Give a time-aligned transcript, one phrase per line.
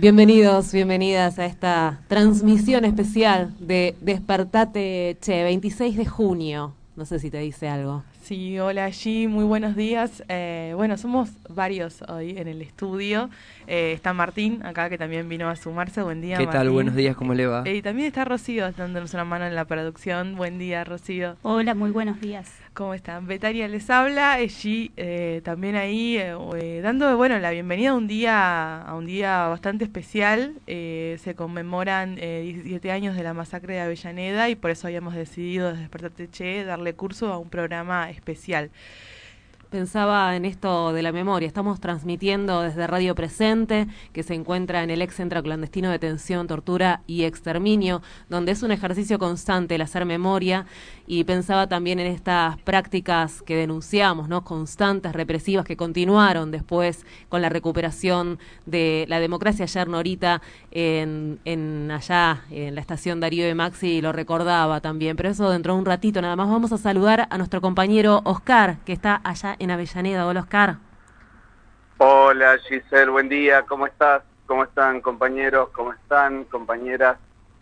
[0.00, 6.72] Bienvenidos, bienvenidas a esta transmisión especial de Despertate Che, 26 de junio.
[6.94, 8.04] No sé si te dice algo.
[8.22, 10.22] Sí, hola allí, muy buenos días.
[10.28, 13.28] Eh, bueno, somos varios hoy en el estudio.
[13.66, 16.00] Eh, está Martín, acá que también vino a sumarse.
[16.02, 16.70] Buen día, ¿Qué tal?
[16.70, 17.68] Buenos días, ¿cómo le va?
[17.68, 20.36] y también está Rocío dándonos una mano en la producción.
[20.36, 21.34] Buen día, Rocío.
[21.42, 22.48] Hola, muy buenos días.
[22.78, 23.26] ¿Cómo están?
[23.26, 28.82] Betaria les habla, allí eh, también ahí eh, dando bueno la bienvenida a un día
[28.82, 30.54] a un día bastante especial.
[30.64, 35.80] se conmemoran 17 años de la masacre de Avellaneda y por eso habíamos decidido desde
[35.80, 38.70] Despertate Che darle curso a un programa especial
[39.68, 41.46] pensaba en esto de la memoria.
[41.46, 46.46] Estamos transmitiendo desde Radio Presente, que se encuentra en el ex centro clandestino de detención,
[46.46, 50.66] tortura y exterminio, donde es un ejercicio constante el hacer memoria.
[51.10, 54.44] Y pensaba también en estas prácticas que denunciamos, ¿no?
[54.44, 59.62] Constantes, represivas, que continuaron después con la recuperación de la democracia.
[59.62, 65.16] Ayer Norita en, en allá, en la estación Darío de Maxi, lo recordaba también.
[65.16, 66.50] Pero eso dentro de un ratito nada más.
[66.50, 70.26] Vamos a saludar a nuestro compañero Oscar, que está allá en Avellaneda.
[70.26, 70.76] Hola, Oscar.
[71.96, 73.62] Hola, Giselle, buen día.
[73.62, 74.24] ¿Cómo estás?
[74.44, 75.70] ¿Cómo están, compañeros?
[75.70, 77.16] ¿Cómo están, compañeras?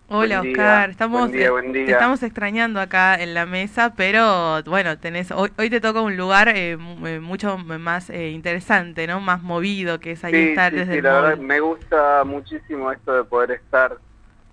[0.08, 0.90] Hola, Oscar.
[0.90, 6.00] Estamos, Te estamos extrañando acá en la mesa, pero bueno, tenés hoy, hoy te toca
[6.00, 9.20] un lugar eh, eh, mucho más eh, interesante, ¿no?
[9.20, 13.14] Más movido, que es ahí estar sí, desde sí, la verdad, me gusta muchísimo esto
[13.14, 13.96] de poder estar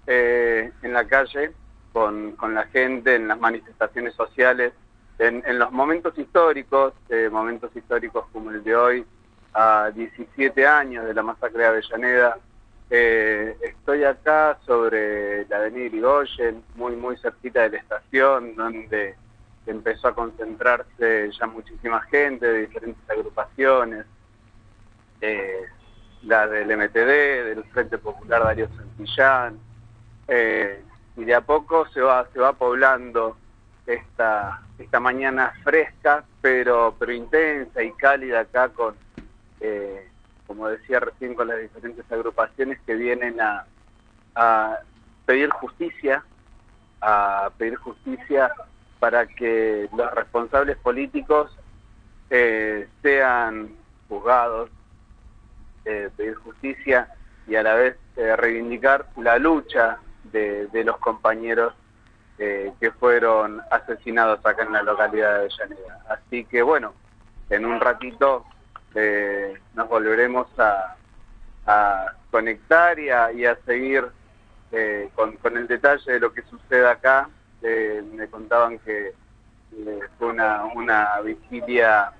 [0.06, 1.52] en la calle
[1.94, 4.74] con, con la gente, en las manifestaciones sociales
[5.19, 9.06] en, los momentos históricos, eh, momentos históricos como el de hoy,
[9.53, 12.38] a 17 años de la masacre de Avellaneda,
[12.89, 19.16] eh, estoy acá sobre la avenida Irigoyen, muy, muy cerquita de la estación, donde
[19.66, 24.05] empezó a concentrarse ya muchísima gente de diferentes agrupaciones,
[25.21, 25.61] eh,
[26.23, 29.59] la del MTD, del Frente Popular Darío Santillán,
[31.15, 33.38] y de a poco se va, se va poblando
[33.85, 38.95] esta, esta mañana fresca, pero, pero intensa y cálida acá con,
[39.59, 40.09] eh,
[40.53, 43.66] como decía recién, con las diferentes agrupaciones que vienen a,
[45.25, 46.24] pedir justicia,
[47.02, 48.52] a pedir justicia
[49.00, 51.58] para que los responsables políticos
[52.30, 53.69] eh, sean
[54.08, 54.69] juzgados,
[55.86, 57.08] eh, pedir justicia
[57.47, 59.97] y a la vez reivindicar la lucha
[60.31, 61.74] de, de los compañeros
[62.38, 66.00] eh, que fueron asesinados acá en la localidad de Avellaneda.
[66.09, 66.94] Así que bueno,
[67.50, 68.46] en un ratito
[68.96, 70.96] eh, nos volveremos a,
[72.30, 74.06] conectar y a, seguir
[74.72, 77.30] eh, con, el detalle de lo que sucede acá.
[77.62, 79.14] me contaban que
[80.18, 82.12] fue una, una vigilia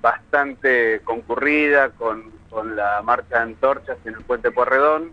[0.00, 5.12] bastante concurrida con, con la marcha de antorchas en el puente Porredón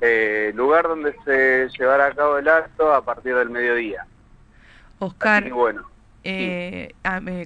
[0.00, 4.06] eh, lugar donde se llevará a cabo el acto a partir del mediodía.
[4.98, 5.89] Oscar, bueno,
[6.22, 6.92] eh,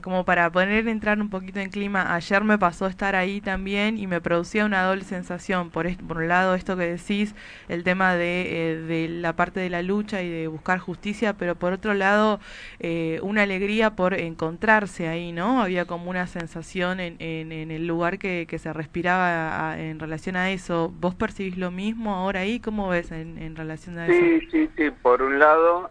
[0.02, 4.06] como para poder entrar un poquito en clima, ayer me pasó estar ahí también y
[4.06, 5.70] me producía una doble sensación.
[5.70, 7.34] Por, por un lado, esto que decís,
[7.68, 11.54] el tema de, eh, de, la parte de la lucha y de buscar justicia, pero
[11.54, 12.40] por otro lado,
[12.80, 15.62] eh, una alegría por encontrarse ahí, ¿no?
[15.62, 20.50] Había como una sensación en, en, el lugar que, que se respiraba en relación a
[20.50, 20.92] eso.
[21.00, 22.60] ¿Vos percibís lo mismo ahora ahí?
[22.60, 24.14] ¿Cómo ves en, en relación a eso?
[24.14, 24.91] Sí, sí, sí.
[24.91, 25.91] Por un lado,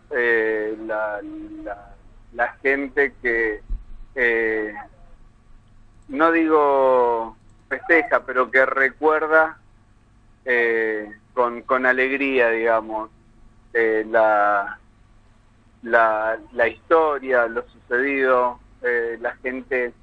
[0.87, 1.21] la
[1.63, 1.92] la
[2.61, 3.61] gente que,
[4.15, 4.73] eh,
[6.07, 7.37] no digo
[7.69, 9.57] festeja, pero que recuerda
[10.45, 13.09] eh, con, con, alegría, digamos,
[13.73, 14.79] eh, la,
[15.83, 18.59] la, la, historia, lo sucedido,
[19.19, 19.93] la gente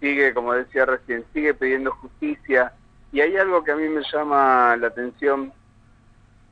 [0.00, 2.72] sigue, como decía recién, sigue pidiendo justicia.
[3.12, 5.52] Y hay algo que a mí me llama la atención,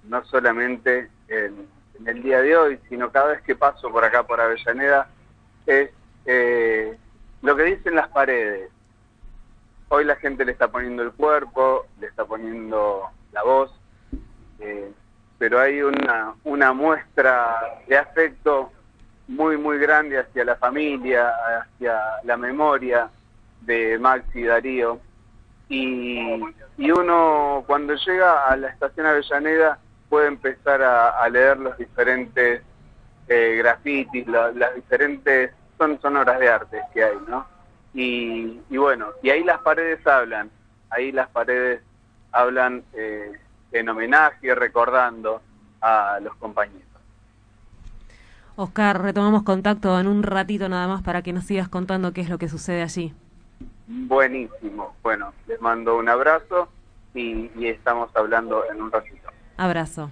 [0.04, 1.66] no solamente en,
[1.98, 5.08] en el día de hoy, sino cada vez que paso por acá, por Avellaneda,
[5.66, 5.90] es
[6.24, 6.96] eh,
[7.42, 8.70] lo que dicen las paredes.
[9.88, 13.70] Hoy la gente le está poniendo el cuerpo, le está poniendo la voz.
[14.58, 14.90] Eh,
[15.38, 17.54] pero hay una, una muestra
[17.86, 18.72] de afecto
[19.28, 23.10] muy, muy grande hacia la familia, hacia la memoria
[23.60, 25.00] de Maxi y Darío.
[25.68, 26.40] Y,
[26.78, 29.78] y uno cuando llega a la estación Avellaneda
[30.08, 32.62] puede empezar a, leer los diferentes
[33.28, 37.46] eh, grafitis, las diferentes, son, son obras de arte que hay, ¿no?
[37.92, 40.50] Y, y, bueno, y ahí las paredes hablan,
[40.90, 41.80] ahí las paredes
[42.32, 43.32] hablan eh,
[43.72, 45.40] en homenaje, recordando
[45.80, 46.82] a los compañeros.
[48.56, 52.30] Oscar, retomamos contacto en un ratito nada más para que nos sigas contando qué es
[52.30, 53.14] lo que sucede allí.
[53.86, 54.96] Buenísimo.
[55.02, 56.68] Bueno, les mando un abrazo
[57.14, 59.28] y, y estamos hablando en un ratito.
[59.56, 60.10] Abrazo.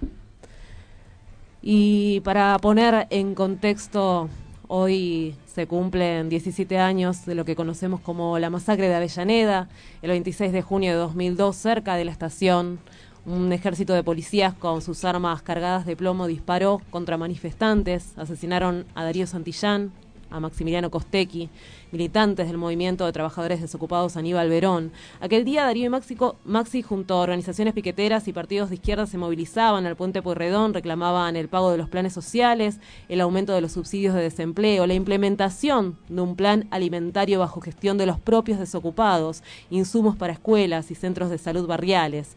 [1.61, 4.29] Y para poner en contexto,
[4.67, 9.67] hoy se cumplen 17 años de lo que conocemos como la masacre de Avellaneda,
[10.01, 12.79] el 26 de junio de 2002, cerca de la estación
[13.25, 19.03] un ejército de policías con sus armas cargadas de plomo disparó contra manifestantes, asesinaron a
[19.03, 19.91] Darío Santillán,
[20.35, 21.49] a Maximiliano Costecchi,
[21.91, 24.91] militantes del movimiento de trabajadores desocupados Aníbal Verón.
[25.21, 29.85] Aquel día Darío y Maxi, junto a organizaciones piqueteras y partidos de izquierda se movilizaban
[29.85, 34.13] al puente Pueyrredón, reclamaban el pago de los planes sociales, el aumento de los subsidios
[34.13, 40.17] de desempleo, la implementación de un plan alimentario bajo gestión de los propios desocupados, insumos
[40.17, 42.35] para escuelas y centros de salud barriales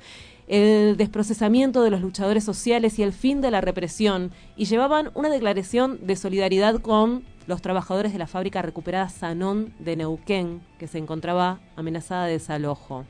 [0.48, 5.28] el desprocesamiento de los luchadores sociales y el fin de la represión, y llevaban una
[5.28, 10.98] declaración de solidaridad con los trabajadores de la fábrica recuperada Sanón de Neuquén, que se
[10.98, 13.06] encontraba amenazada de desalojo.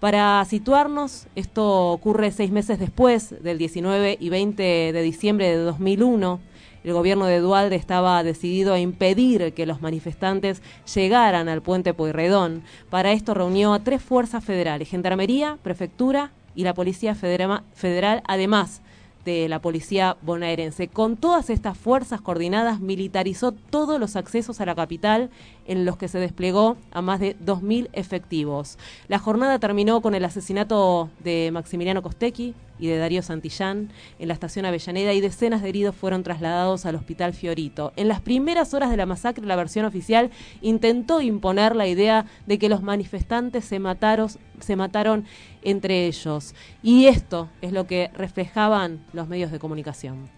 [0.00, 6.40] Para situarnos, esto ocurre seis meses después del 19 y 20 de diciembre de 2001.
[6.84, 10.62] El gobierno de Dualde estaba decidido a impedir que los manifestantes
[10.94, 12.62] llegaran al puente Pueyrredón.
[12.88, 18.80] Para esto reunió a tres fuerzas federales, Gendarmería, Prefectura y la Policía Federal, además
[19.24, 20.88] de la policía bonaerense.
[20.88, 25.30] Con todas estas fuerzas coordinadas militarizó todos los accesos a la capital
[25.66, 28.78] en los que se desplegó a más de 2.000 efectivos.
[29.08, 34.34] La jornada terminó con el asesinato de Maximiliano Costecchi, y de Darío Santillán en la
[34.34, 37.92] estación Avellaneda y decenas de heridos fueron trasladados al Hospital Fiorito.
[37.96, 40.30] En las primeras horas de la masacre, la versión oficial
[40.62, 44.30] intentó imponer la idea de que los manifestantes se mataron,
[44.60, 45.26] se mataron
[45.62, 46.54] entre ellos.
[46.82, 50.28] Y esto es lo que reflejaban los medios de comunicación.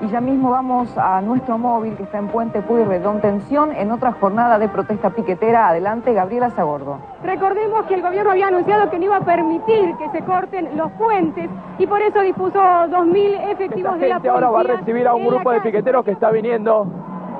[0.00, 3.20] Y ya mismo vamos a nuestro móvil que está en Puente Pueyrredón.
[3.20, 5.68] Tensión en otra jornada de protesta piquetera.
[5.68, 7.00] Adelante, Gabriela Zagordo.
[7.24, 10.92] Recordemos que el gobierno había anunciado que no iba a permitir que se corten los
[10.92, 14.32] puentes y por eso dispuso 2.000 efectivos de la policía.
[14.32, 16.86] ahora va a recibir a un grupo de piqueteros que está viniendo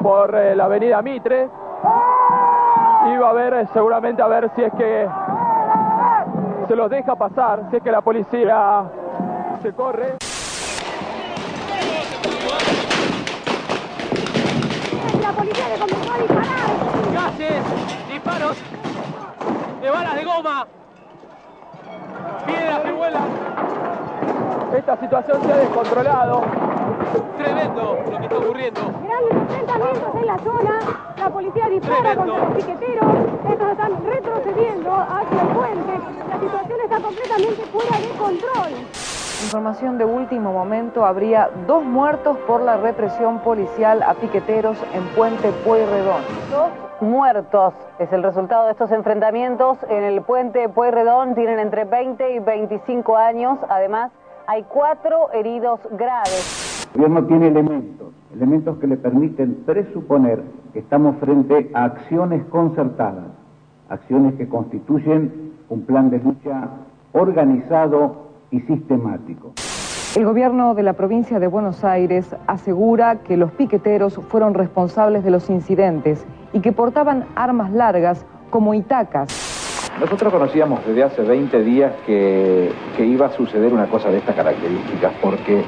[0.03, 1.45] por eh, la avenida Mitre.
[1.45, 2.58] Y
[3.17, 5.09] va a ver, seguramente, a ver si es que
[6.67, 8.85] se los deja pasar, si es que la policía
[9.63, 10.17] se corre.
[15.23, 16.59] La policía le comenzó a disparar.
[17.15, 18.57] Gases, disparos
[19.81, 20.67] de balas de goma,
[22.47, 23.29] piedras que vuelan.
[24.77, 26.68] Esta situación se ha descontrolado.
[27.37, 28.81] Tremendo lo que está ocurriendo.
[28.81, 30.79] Grandes enfrentamientos en la zona.
[31.19, 33.07] La policía dispara contra los piqueteros.
[33.51, 35.99] Estos están retrocediendo hacia el puente.
[36.29, 38.73] La situación está completamente fuera de control.
[39.45, 45.53] Información de último momento, habría dos muertos por la represión policial a piqueteros en Puente
[45.65, 46.23] Pueyrredón.
[46.51, 51.37] Dos muertos es el resultado de estos enfrentamientos en el Puente Pueyrredón.
[51.37, 53.59] Tienen entre 20 y 25 años.
[53.69, 54.11] Además,
[54.49, 56.68] hay cuatro heridos graves.
[56.95, 60.43] El gobierno tiene elementos, elementos que le permiten presuponer
[60.73, 63.27] que estamos frente a acciones concertadas,
[63.89, 66.69] acciones que constituyen un plan de lucha
[67.13, 69.53] organizado y sistemático.
[70.17, 75.31] El gobierno de la provincia de Buenos Aires asegura que los piqueteros fueron responsables de
[75.31, 79.49] los incidentes y que portaban armas largas como itacas.
[80.01, 85.13] Nosotros conocíamos desde hace 20 días que, iba a suceder una cosa de estas características,
[85.21, 85.65] porque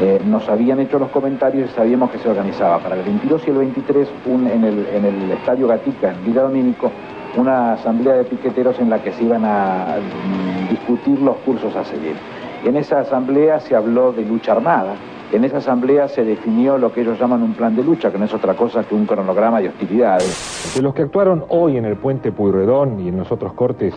[0.00, 3.50] eh, nos habían hecho los comentarios y sabíamos que se organizaba para el 22 y
[3.50, 6.90] el 23 en, el, Estadio Gatica, en Villa Domínico,
[7.36, 11.84] una asamblea de piqueteros en la que se iban a mm, discutir los cursos a
[11.84, 12.16] seguir.
[12.64, 14.94] En esa asamblea se habló de lucha armada,
[15.32, 18.24] en esa asamblea se definió lo que ellos llaman un plan de lucha, que no
[18.24, 20.72] es otra cosa que un cronograma de hostilidades.
[20.74, 23.94] De los que actuaron hoy en el puente Puyredón y en los otros cortes,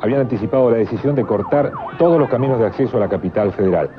[0.00, 3.90] habían anticipado la decisión de cortar todos los caminos de acceso a la capital federal.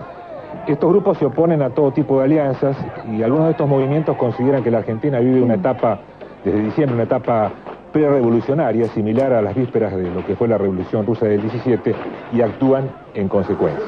[0.67, 2.75] Estos grupos se oponen a todo tipo de alianzas
[3.09, 6.01] y algunos de estos movimientos consideran que la Argentina vive una etapa,
[6.43, 7.53] desde diciembre, una etapa
[7.93, 11.95] prerevolucionaria, similar a las vísperas de lo que fue la Revolución Rusa del 17,
[12.33, 13.86] y actúan en consecuencia.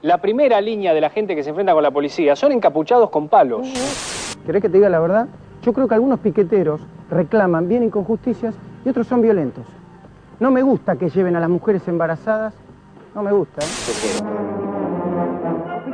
[0.00, 3.28] La primera línea de la gente que se enfrenta con la policía son encapuchados con
[3.28, 3.66] palos.
[4.46, 5.28] ¿Querés que te diga la verdad?
[5.60, 9.66] Yo creo que algunos piqueteros reclaman, vienen con justicias y otros son violentos.
[10.38, 12.54] No me gusta que lleven a las mujeres embarazadas.
[13.14, 13.60] No me gusta.
[13.62, 14.79] ¿eh?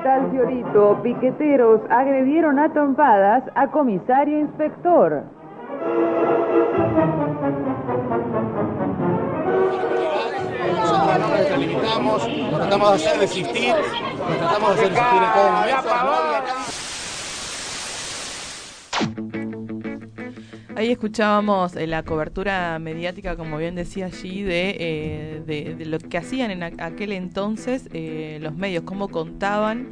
[0.07, 5.25] Hospital Fiorito, piqueteros agredieron a trompadas a comisario inspector.
[10.77, 15.33] Nosotros no nos limitamos, nos tratamos de hacer resistir, nos tratamos de hacer resistir en
[15.35, 16.26] todo momento.
[20.77, 26.51] Ahí escuchábamos eh, la cobertura mediática, como bien decía allí, de, eh, lo que hacían
[26.51, 29.89] en aquel entonces eh, los medios, cómo contaban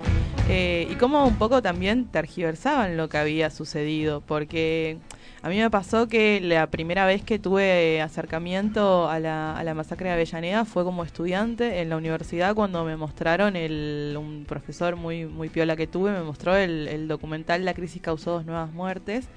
[0.46, 4.98] y cómo un poco también tergiversaban lo que había sucedido, porque
[5.40, 9.72] a mí me pasó que la primera vez que tuve acercamiento a la, a la
[9.72, 14.96] masacre de Avellaneda fue como estudiante en la universidad cuando me mostraron, el, un profesor
[14.96, 18.70] muy, muy piola que tuve, me mostró el, el documental La crisis causó dos nuevas
[18.70, 19.30] muertes.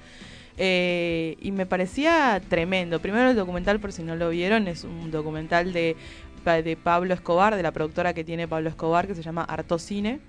[0.58, 3.00] Eh, y me parecía tremendo.
[3.00, 5.96] Primero el documental, por si no lo vieron, es un documental de,
[6.44, 10.20] de Pablo Escobar, de la productora que tiene Pablo Escobar, que se llama Harto Cine.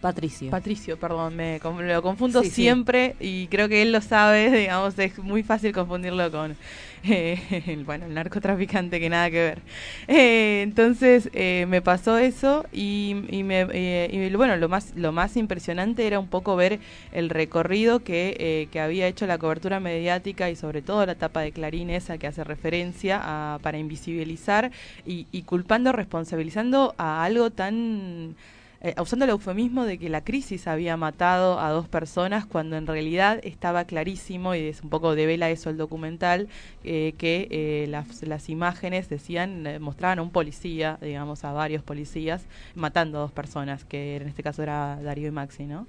[0.00, 0.50] Patricio.
[0.50, 5.42] Patricio, perdón, me lo confundo siempre y creo que él lo sabe, digamos, es muy
[5.42, 6.56] fácil confundirlo con,
[7.04, 9.62] eh, bueno, el narcotraficante que nada que ver.
[10.06, 13.66] Eh, entonces eh, me pasó eso y, y, me,
[14.10, 16.78] y, bueno, lo más, lo más impresionante era un poco ver
[17.12, 21.50] el recorrido que, que había hecho la cobertura mediática y sobre todo la etapa de
[21.50, 24.70] Clarín esa que hace referencia a, para invisibilizar
[25.04, 28.36] y, y culpando, responsabilizando a algo tan
[28.80, 32.86] eh, usando el eufemismo de que la crisis había matado a dos personas cuando en
[32.86, 36.48] realidad estaba clarísimo, y es un poco de vela eso el documental,
[36.84, 42.44] eh, que eh, las, las, imágenes decían, mostraban a un policía, digamos, a varios policías,
[42.76, 45.88] matando a dos personas, que en este caso era Darío y Maxi, ¿no?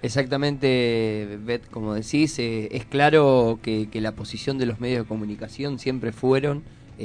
[0.00, 6.12] Exactamente, Beth, como decís, es claro que, la posición de los medios de comunicación siempre
[6.12, 6.62] fueron,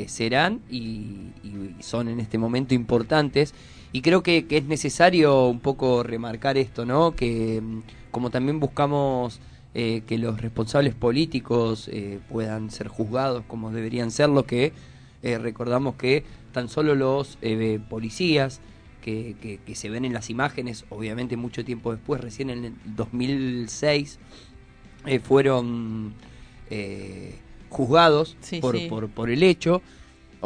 [0.08, 1.32] serán y
[1.80, 3.56] son en este momento importantes
[3.98, 7.16] y creo que, es necesario un poco remarcar esto, ¿no?
[7.16, 7.80] Que mm,
[8.12, 9.40] como también buscamos
[9.74, 14.72] eh, que los responsables políticos eh, puedan ser juzgados como deberían serlo, que
[15.24, 17.40] eh, recordamos que tan solo los
[17.90, 18.62] policías
[19.02, 24.20] que, que, se ven en las imágenes, obviamente mucho tiempo después, recién en el 2006,
[25.24, 26.14] fueron
[27.70, 29.82] juzgados por, por, por el hecho.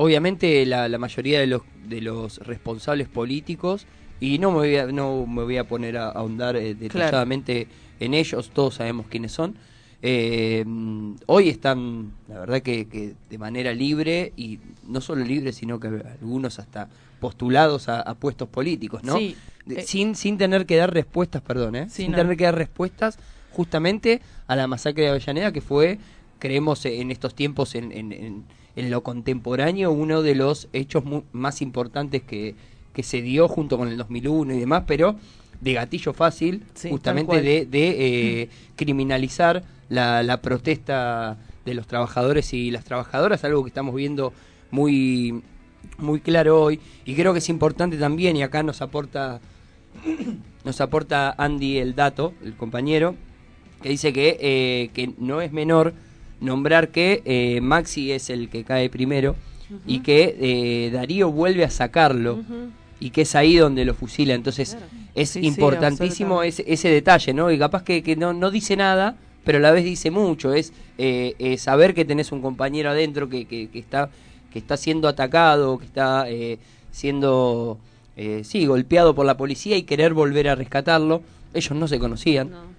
[0.02, 3.86] Obviamente la, la mayoría de los de los responsables políticos
[4.20, 7.68] y no me voy a, no me voy a poner a, ahondar eh, detalladamente
[8.00, 9.56] en ellos, todos sabemos quiénes son.
[10.02, 10.66] Eh,
[11.28, 16.58] hoy están, la verdad que, de manera libre y no solo libre, sino que algunos
[16.58, 16.90] hasta
[17.20, 19.18] postulados a, puestos políticos, ¿no?
[19.18, 19.36] Eh,
[19.86, 21.90] sin, sin tener que dar respuestas, perdón, ¿eh?
[21.92, 23.20] sin tener que dar respuestas
[23.52, 26.00] justamente a la masacre de Avellaneda, que fue,
[26.40, 32.22] creemos en estos tiempos, en, en en lo contemporáneo uno de los hechos más importantes
[32.22, 32.56] que,
[32.94, 35.16] que se dio junto con el 2001 y demás, pero
[35.60, 42.72] de gatillo fácil, justamente de, de eh, criminalizar la, la, protesta de los trabajadores y
[42.72, 44.34] las trabajadoras, algo que estamos viendo
[44.72, 45.44] muy,
[45.98, 46.80] muy claro hoy.
[47.06, 49.40] Y creo que es importante también, y acá nos aporta,
[50.66, 53.16] nos aporta Andy el dato, el compañero,
[53.84, 55.94] que dice que, eh, que no es menor
[56.42, 59.36] nombrar que eh, Maxi es el que cae primero
[59.88, 62.44] y que eh, Darío vuelve a sacarlo
[63.00, 64.34] y que es ahí donde lo fusila.
[64.34, 64.78] Entonces
[65.16, 67.50] es importantísimo ese, ese, detalle, ¿no?
[67.52, 70.54] Y capaz que, que no, no, dice nada, pero a la vez dice mucho.
[70.54, 74.10] Es eh, saber que tenés un compañero adentro que, que, que, está,
[74.52, 76.26] que está siendo atacado, que está
[76.92, 77.80] siendo,
[78.44, 81.22] sí, golpeado por la policía y querer volver a rescatarlo.
[81.54, 82.71] Ellos no se conocían.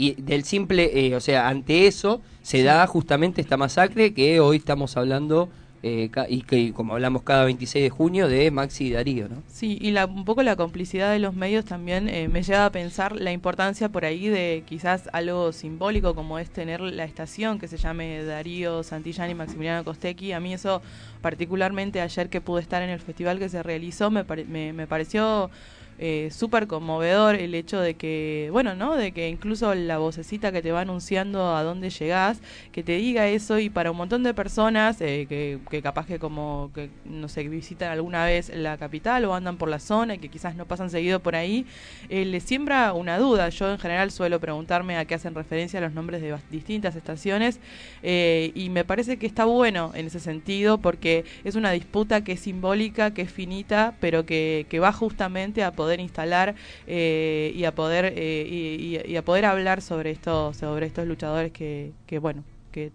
[0.00, 4.58] Y del simple, eh, o sea, ante eso se da justamente esta masacre que hoy
[4.58, 5.48] estamos hablando
[5.82, 9.42] eh, y que como hablamos cada 26 de junio de Maxi y Darío, ¿no?
[9.48, 12.70] Sí, y la, un poco la complicidad de los medios también eh, me lleva a
[12.70, 17.66] pensar la importancia por ahí de quizás algo simbólico como es tener la estación que
[17.66, 20.30] se llame Darío Santillán y Maximiliano Costecchi.
[20.30, 20.80] A mí eso
[21.22, 25.50] particularmente ayer que pude estar en el festival que se realizó me, me, me pareció
[25.98, 28.96] eh, súper conmovedor el hecho de que, bueno, ¿no?
[28.96, 32.40] De que incluso la vocecita que te va anunciando a dónde llegás,
[32.72, 36.18] que te diga eso y para un montón de personas eh, que, que capaz que
[36.18, 40.18] como, que no sé, visitan alguna vez la capital o andan por la zona y
[40.18, 41.66] que quizás no pasan seguido por ahí,
[42.08, 43.48] eh, les siembra una duda.
[43.48, 47.58] Yo en general suelo preguntarme a qué hacen referencia los nombres de distintas estaciones
[48.02, 52.32] eh, y me parece que está bueno en ese sentido porque es una disputa que
[52.32, 56.54] es simbólica, que es finita, pero que, que va justamente a poder instalar
[56.86, 61.92] eh, y a poder y, y, a poder hablar sobre estos sobre estos luchadores que,
[62.06, 62.92] que bueno que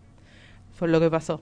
[0.73, 1.41] fue lo que pasó.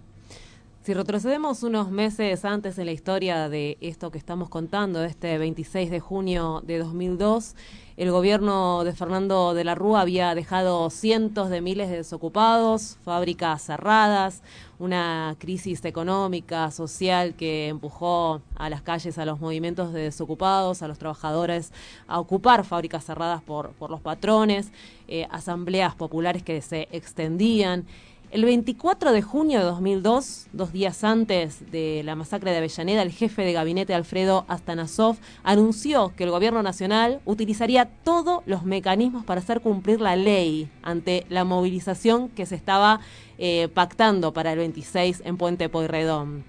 [0.83, 5.91] Si retrocedemos unos meses antes en la historia de esto que estamos contando, este 26
[5.91, 7.55] de junio de 2002,
[7.97, 13.61] el gobierno de Fernando de la Rúa había dejado cientos de miles de desocupados, fábricas
[13.61, 14.41] cerradas,
[14.81, 20.87] una crisis económica, social que empujó a las calles a los movimientos de desocupados, a
[20.87, 21.71] los trabajadores
[22.07, 24.71] a ocupar fábricas cerradas por, por los patrones,
[25.07, 27.85] eh, asambleas populares que se extendían.
[28.31, 33.11] El 24 de junio de 2002, dos días antes de la masacre de Avellaneda, el
[33.11, 39.41] jefe de gabinete Alfredo Astanasov anunció que el gobierno nacional utilizaría todos los mecanismos para
[39.41, 43.01] hacer cumplir la ley ante la movilización que se estaba
[43.37, 46.45] eh, pactando para el 26 en Puente Poirredón.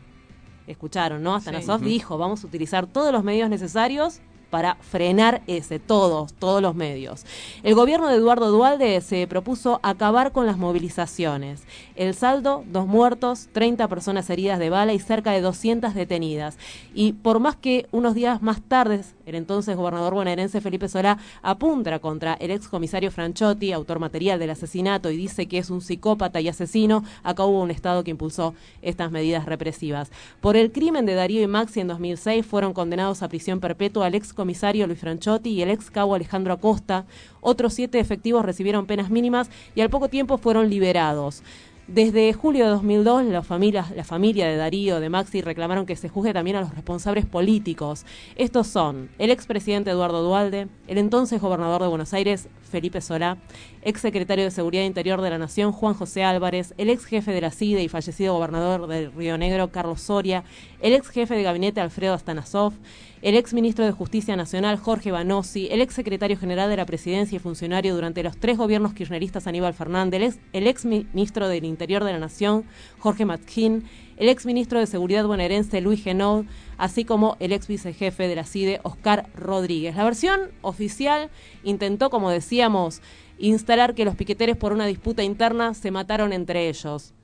[0.68, 1.34] Escucharon, ¿no?
[1.34, 4.20] Astanasov dijo, vamos a utilizar todos los medios necesarios
[4.52, 7.24] para frenar ese, todos, todos los medios.
[7.62, 11.62] El gobierno de Eduardo Dualde se propuso acabar con las movilizaciones.
[11.96, 16.58] El saldo, dos muertos, 30 personas heridas de bala y cerca de 200 detenidas.
[16.92, 19.00] Y por más que unos días más tarde,
[19.32, 24.50] el entonces gobernador bonaerense Felipe Solá apunta contra el ex comisario Franchotti, autor material del
[24.50, 28.54] asesinato, y dice que es un psicópata y asesino, acá hubo un Estado que impulsó
[28.82, 30.10] estas medidas represivas.
[30.40, 34.14] Por el crimen de Darío y Maxi en 2006 fueron condenados a prisión perpetua al
[34.14, 37.06] ex comisario Luis Franchotti y el ex cabo Alejandro Acosta.
[37.40, 41.42] Otros siete efectivos recibieron penas mínimas y al poco tiempo fueron liberados.
[41.88, 46.08] Desde julio de 2002, la familia, la familia de Darío, de Maxi, reclamaron que se
[46.08, 48.06] juzgue también a los responsables políticos.
[48.36, 53.36] Estos son el expresidente Eduardo Dualde, el entonces gobernador de Buenos Aires, Felipe Solá,
[53.82, 57.40] ex secretario de Seguridad Interior de la Nación, Juan José Álvarez, el ex jefe de
[57.40, 60.44] la CIDE y fallecido gobernador de Río Negro, Carlos Soria,
[60.80, 62.74] el ex jefe de gabinete, Alfredo Astanasov,
[63.22, 67.36] el ex ministro de Justicia Nacional, Jorge Banossi, el ex secretario general de la Presidencia
[67.36, 72.12] y funcionario durante los tres gobiernos kirchneristas, Aníbal Fernández, el ex ministro del Interior de
[72.12, 72.64] la Nación,
[72.98, 73.84] Jorge Matzkin,
[74.16, 76.46] el ex ministro de Seguridad bonaerense, Luis Genoud,
[76.78, 79.94] así como el ex vicejefe de la CIDE, Oscar Rodríguez.
[79.94, 81.30] La versión oficial
[81.62, 83.02] intentó, como decíamos,
[83.38, 87.14] instalar que los piqueteros por una disputa interna se mataron entre ellos.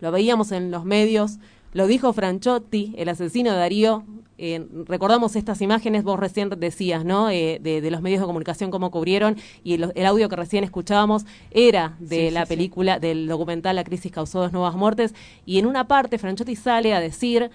[0.00, 1.38] Lo veíamos en los medios,
[1.72, 4.04] lo dijo Franchotti, el asesino de Darío.
[4.42, 7.28] Eh, recordamos estas imágenes, vos recién decías, ¿no?
[7.28, 11.94] Eh, de, los medios de comunicación, cómo cubrieron, y el, audio que recién escuchábamos era
[11.98, 15.14] de la película, del documental La crisis causó dos nuevas muertes.
[15.44, 17.50] Y en una parte, Franchotti sale a decir,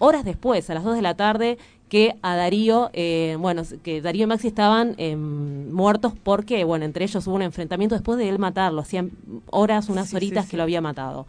[0.00, 4.24] horas después, a las dos de la tarde, que a Darío, eh, bueno, que Darío
[4.24, 4.96] y Maxi estaban
[5.72, 9.12] muertos porque, bueno, entre ellos hubo un enfrentamiento después de él matarlo, hacían
[9.50, 11.26] horas, unas horitas que lo había matado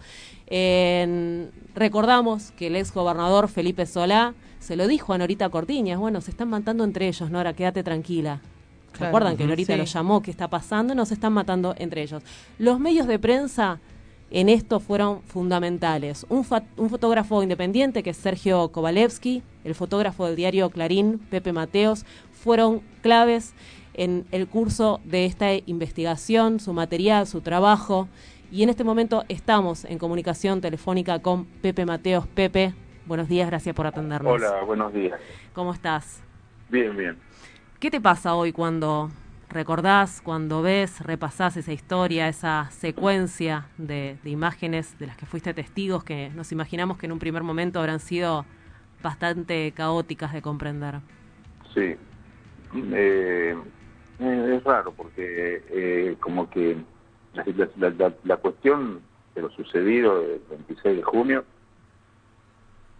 [1.74, 6.32] recordamos que el ex gobernador Felipe Solá se lo dijo a Norita Cortiñas, bueno, se
[6.32, 8.39] están matando entre ellos, Nora, quédate tranquila.
[8.97, 10.93] Recuerdan que Norita lo llamó, ¿qué está pasando?
[10.93, 12.21] No se están matando entre ellos.
[12.60, 13.80] Los medios de prensa
[14.30, 16.26] en esto fueron fundamentales.
[16.30, 16.45] Un,
[16.78, 22.82] un, fotógrafo independiente, que es Sergio Kovalevsky, el fotógrafo del diario Clarín, Pepe Mateos, fueron
[23.02, 23.54] claves
[23.93, 28.08] en el curso de esta investigación, su material, su trabajo.
[28.52, 32.28] Y en este momento estamos en comunicación telefónica con Pepe Mateos.
[32.28, 32.74] Pepe,
[33.06, 34.34] buenos días, gracias por atendernos.
[34.34, 35.20] Hola, buenos días.
[35.54, 36.24] ¿Cómo estás?
[36.70, 37.18] Bien, bien.
[37.80, 39.10] ¿Qué te pasa hoy cuando
[39.52, 46.04] recordás, cuando ves, repasás esa historia, esa secuencia de, imágenes de las que fuiste testigos
[46.04, 48.46] que nos imaginamos que en un primer momento habrán sido
[49.04, 51.00] bastante caóticas de comprender?
[51.74, 51.96] Sí.
[52.94, 53.56] Eh,
[54.20, 56.78] es raro porque eh, como que
[57.34, 59.02] la, cuestión
[59.36, 61.46] de lo sucedido el 26 de junio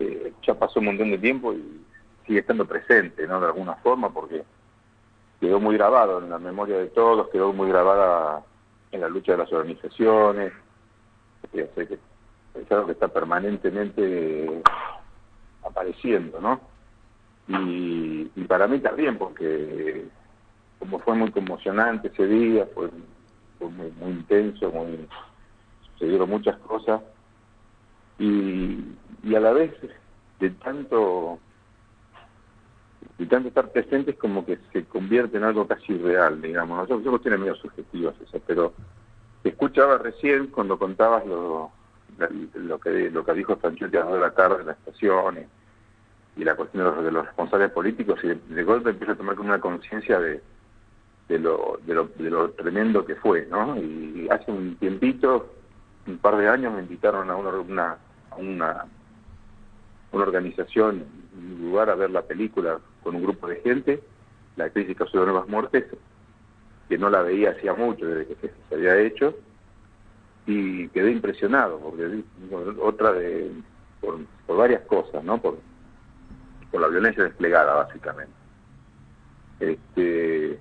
[0.02, 1.82] eh, ya pasó un montón de tiempo y
[2.26, 3.40] sigue estando presente, ¿no?
[3.40, 4.44] De alguna forma, porque
[5.40, 8.44] quedó muy grabado en la memoria de todos, quedó muy grabada
[8.92, 10.54] en la lucha de las organizaciones,
[11.54, 14.62] es algo que está permanentemente
[15.64, 16.60] apareciendo, ¿no?
[17.48, 20.06] Y, y para mí también, porque
[20.80, 22.90] como fue muy conmocionante ese día, fue
[23.62, 25.08] fue muy, muy intenso, muy
[25.94, 27.02] sucedieron muchas cosas
[28.22, 28.78] y,
[29.24, 29.74] y a la vez
[30.40, 31.40] de tanto
[33.18, 36.88] y tanto estar presentes como que se convierte en algo casi real, digamos.
[36.88, 38.74] Son, son cuestiones medio subjetivas esas, pero
[39.44, 41.72] escuchaba recién cuando contabas lo,
[42.54, 45.38] lo que lo que dijo Franchetti a las de la tarde en la estación
[46.38, 49.36] y, la cuestión de los, de los, responsables políticos y de, golpe empieza a tomar
[49.36, 50.42] como una conciencia de,
[51.28, 53.78] de, lo, de, lo, de lo tremendo que fue, ¿no?
[53.78, 55.54] Y hace un tiempito,
[56.08, 57.98] un par de años, me invitaron a una, una,
[58.38, 58.86] una,
[60.12, 61.06] una organización,
[61.38, 64.02] un lugar a ver la película con un grupo de gente,
[64.56, 65.86] la crisis causó de nuevas muertes,
[66.90, 69.36] que no la veía hacía mucho, desde que se había hecho,
[70.46, 72.24] y quedé impresionado, porque
[72.82, 73.52] otra de,
[74.02, 74.20] por,
[74.58, 75.42] varias cosas, ¿no?
[75.42, 75.58] Por,
[76.72, 78.34] por la violencia desplegada, básicamente.
[79.60, 80.60] Este,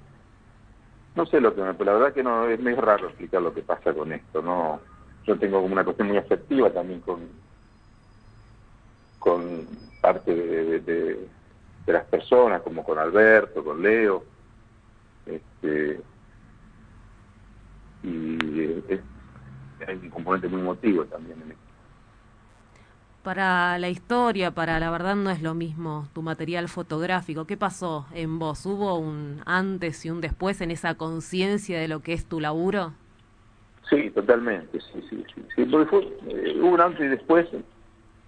[1.16, 3.62] no sé lo que me, la verdad que no es muy raro explicar lo que
[3.62, 4.80] pasa con esto, ¿no?
[5.26, 7.20] Yo tengo como una cuestión muy afectiva también con
[9.20, 9.68] con
[10.00, 11.28] parte de, de,
[11.86, 14.24] las personas, como con Alberto, con Leo,
[15.26, 16.00] este,
[18.02, 18.38] y
[19.86, 21.60] hay un componente muy emotivo también en esto.
[23.22, 27.44] Para la historia, para la verdad no es lo mismo tu material fotográfico.
[27.44, 28.64] ¿Qué pasó en vos?
[28.64, 32.94] ¿Hubo un antes y un después en esa conciencia de lo que es tu laburo?
[33.90, 35.44] Sí, totalmente, sí, sí, sí.
[35.54, 37.46] sí eh, hubo un antes y después.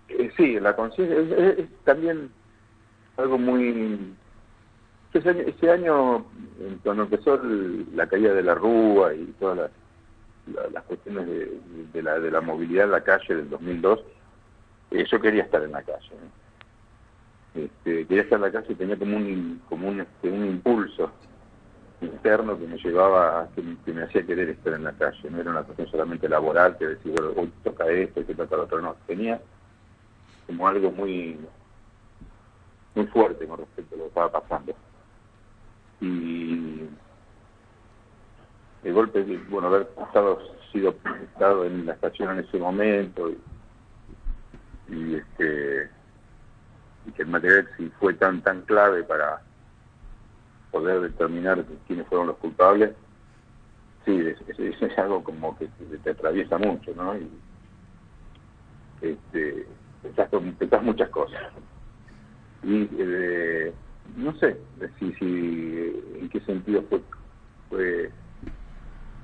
[0.08, 2.30] Eh, sí, la conciencia es, también
[3.16, 4.14] algo muy...
[5.12, 6.24] Ese año,
[6.82, 7.38] cuando empezó
[7.94, 9.70] la caída de la Rúa y todas las
[10.72, 11.26] las cuestiones
[11.92, 14.00] de, la, de la movilidad en la calle del 2002,
[14.90, 16.10] eh, yo quería estar en la calle.
[17.54, 21.12] Este, quería estar en la calle y tenía como un, como un, este, un impulso
[22.00, 25.30] interno que me llevaba, que, me hacía querer estar en la calle.
[25.30, 28.80] No era una cuestión solamente laboral que decía, hoy toca esto, hay que tocar otro.
[28.80, 29.40] No, tenía
[30.46, 31.38] como algo muy
[32.94, 34.74] muy fuerte con respecto a lo que estaba pasando.
[36.00, 36.82] Y
[38.84, 40.40] el golpe, bueno, haber estado,
[40.72, 43.30] sido estado en la estación en ese momento
[44.88, 45.90] y, este
[47.06, 49.42] y que el material sí fue tan tan clave para
[50.70, 52.92] poder determinar quiénes fueron los culpables,
[54.04, 55.68] sí, es, es, algo como que
[56.02, 57.16] te, atraviesa mucho, ¿no?
[57.16, 57.30] Y
[59.02, 59.66] este,
[60.02, 61.40] pensás, muchas cosas.
[62.62, 63.72] Y eh,
[64.16, 64.56] no sé
[64.98, 67.00] si, si en qué sentido fue,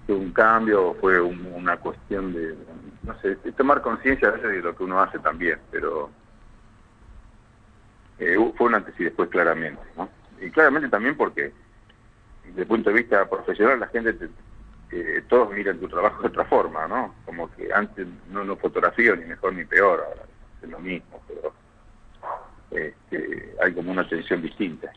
[0.07, 2.57] fue un cambio, fue una cuestión de,
[3.03, 6.11] no sé, tomar conciencia de lo que uno hace también, pero
[8.19, 10.09] eh, fue un antes y después claramente, ¿no?
[10.41, 11.53] Y claramente también porque,
[12.45, 14.17] desde el punto de vista profesional, la gente,
[15.29, 17.15] todos miran tu trabajo de otra forma, ¿no?
[17.25, 20.28] Como que antes no, no fotografío ni mejor ni peor, ahora
[20.63, 21.53] es lo mismo, pero
[22.71, 24.93] este, hay como una atención distinta.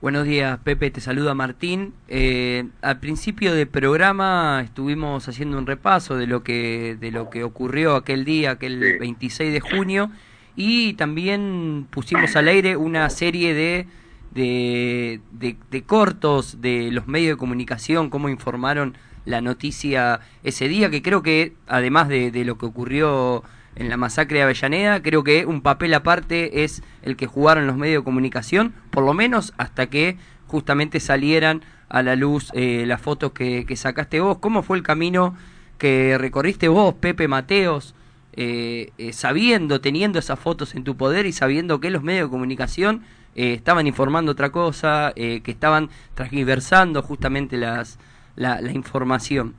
[0.00, 1.94] Buenos días, Pepe, te saluda Martín.
[2.08, 7.42] Eh, al principio del programa estuvimos haciendo un repaso de lo que de lo que
[7.42, 10.10] ocurrió aquel día, aquel 26 de junio,
[10.56, 13.86] y también pusimos al aire una serie de
[14.34, 21.02] de, de, cortos de los medios de comunicación, cómo informaron la noticia ese día, que
[21.02, 23.42] creo que además de, de lo que ocurrió
[23.76, 25.02] en la masacre de Avellaneda.
[25.02, 29.14] Creo que un papel aparte es el que jugaron los medios de comunicación, por lo
[29.14, 34.38] menos hasta que justamente salieran a la luz eh, las fotos que, sacaste vos.
[34.38, 35.36] ¿Cómo fue el camino
[35.78, 37.94] que recorriste vos, Pepe Mateos,
[38.32, 42.30] eh, eh, sabiendo, teniendo esas fotos en tu poder y sabiendo que los medios de
[42.30, 43.02] comunicación
[43.36, 49.56] estaban informando otra cosa, que estaban transversando justamente la información?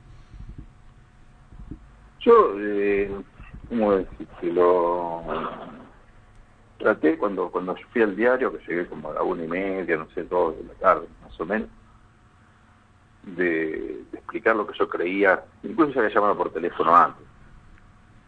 [2.20, 2.54] Yo
[3.68, 4.26] ¿cómo decir?
[4.40, 5.22] Que lo
[6.78, 10.08] traté cuando cuando fui al diario, que llegué como a la una y media, no
[10.10, 11.68] sé, dos de la tarde, más o menos,
[13.22, 17.26] de, explicar lo que yo creía, incluso ya había llamado por teléfono antes,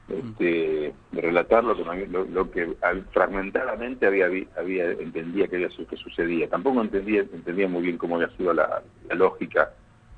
[0.08, 2.74] este, de relatar lo que, lo, que
[3.12, 6.48] fragmentadamente había, había entendía que, había, que sucedía.
[6.48, 9.70] Tampoco entendía, entendía muy bien cómo había sido la, lógica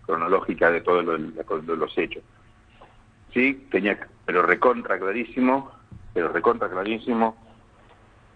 [0.06, 2.22] cronológica de todos los hechos.
[3.32, 5.72] Sí, tenía pero recontra clarísimo,
[6.14, 7.36] pero recontra clarísimo,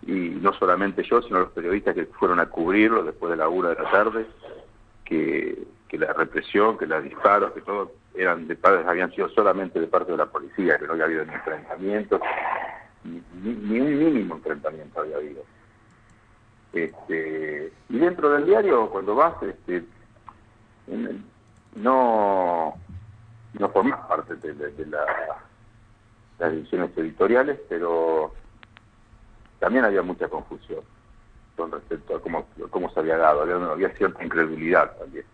[0.07, 3.70] y no solamente yo, sino los periodistas que fueron a cubrirlo después de la una
[3.70, 4.26] de la tarde,
[5.04, 5.57] que,
[5.92, 10.11] la represión, que los disparos, que todo eran de padres, habían sido solamente de parte
[10.11, 12.20] de la policía, que no había habido ni enfrentamientos,
[13.04, 15.44] ni, ni, un mínimo enfrentamiento había habido.
[16.72, 19.85] Este, y dentro del diario, cuando vas, este,
[21.76, 22.74] no,
[23.58, 25.04] no formas parte de la
[26.38, 28.32] las ediciones editoriales, pero
[29.58, 30.80] también había mucha confusión.
[31.56, 35.24] con respecto a cómo, cómo se había dado, había, cierta incredulidad también.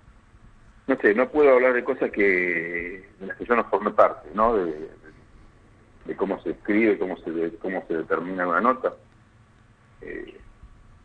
[0.86, 4.28] No sé, no puedo hablar de cosas que de las que yo no formé parte,
[4.34, 4.54] ¿no?
[4.56, 4.90] De,
[6.16, 8.92] cómo se escribe, cómo se cómo se determina una nota.
[10.02, 10.38] Eh,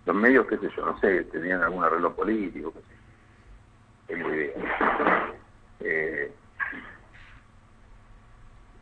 [0.06, 2.86] los medios, qué sé yo, no sé, tenían algún arreglo político, qué sé.
[4.08, 4.54] Tengo idea.
[5.82, 6.14] Eh,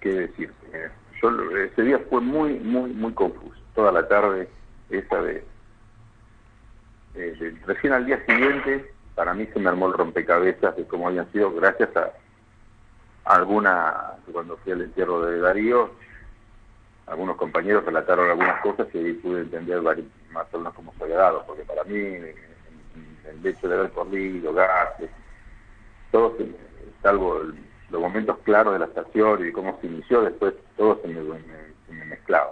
[0.03, 0.51] ¿Qué decir?
[0.73, 0.89] Eh,
[1.21, 3.55] yo, ese día fue muy, muy, muy confuso.
[3.73, 4.49] Toda la tarde,
[4.89, 5.45] esa de
[7.65, 11.53] recién al día siguiente, para mí se me armó el rompecabezas de cómo habían sido,
[11.53, 12.11] gracias a,
[13.23, 15.91] alguna, cuando fui al entierro de Darío,
[17.05, 21.17] algunos compañeros relataron algunas cosas y ahí pude entender más o menos cómo se había
[21.17, 25.09] dado, porque para mí el hecho de haber corrido, gases,
[26.11, 26.35] todo,
[27.01, 27.39] salvo
[27.89, 32.51] los momentos claros de la estación y cómo se inició, después todo se me, mezclaba.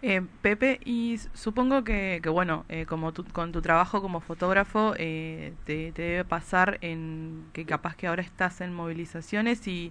[0.00, 5.54] Eh, Pepe, y supongo que, que bueno, eh, como con tu trabajo como fotógrafo, eh,
[5.64, 9.90] te, debe pasar en que capaz que ahora estás en movilizaciones y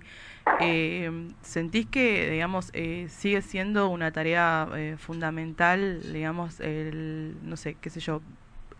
[0.61, 2.71] eh, sentís que, digamos,
[3.09, 8.21] sigue siendo una tarea fundamental, digamos, el, no sé, qué sé yo,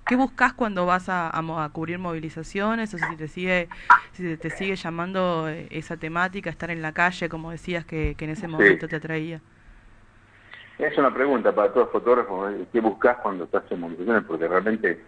[0.07, 3.69] ¿qué buscas cuando vas a, a, cubrir movilizaciones o si te sigue,
[4.13, 8.31] si te sigue llamando esa temática, estar en la calle, como decías que, que en
[8.31, 9.41] ese momento te atraía?
[10.77, 12.65] Es una pregunta para todos los fotógrafos, ¿eh?
[12.71, 14.23] ¿qué buscas cuando estás en movilizaciones?
[14.25, 15.01] Porque realmente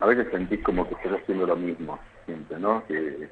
[0.00, 2.84] a veces sentís como que estás haciendo lo mismo, siempre, ¿no?
[2.86, 3.28] Que,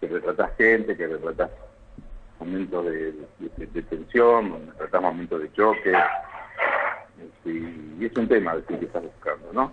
[0.00, 1.50] que retratás gente, que retratás
[2.40, 5.92] momentos de, tensión, retratás momentos de choque,
[7.44, 9.72] y, es un tema de que estás buscando, ¿no?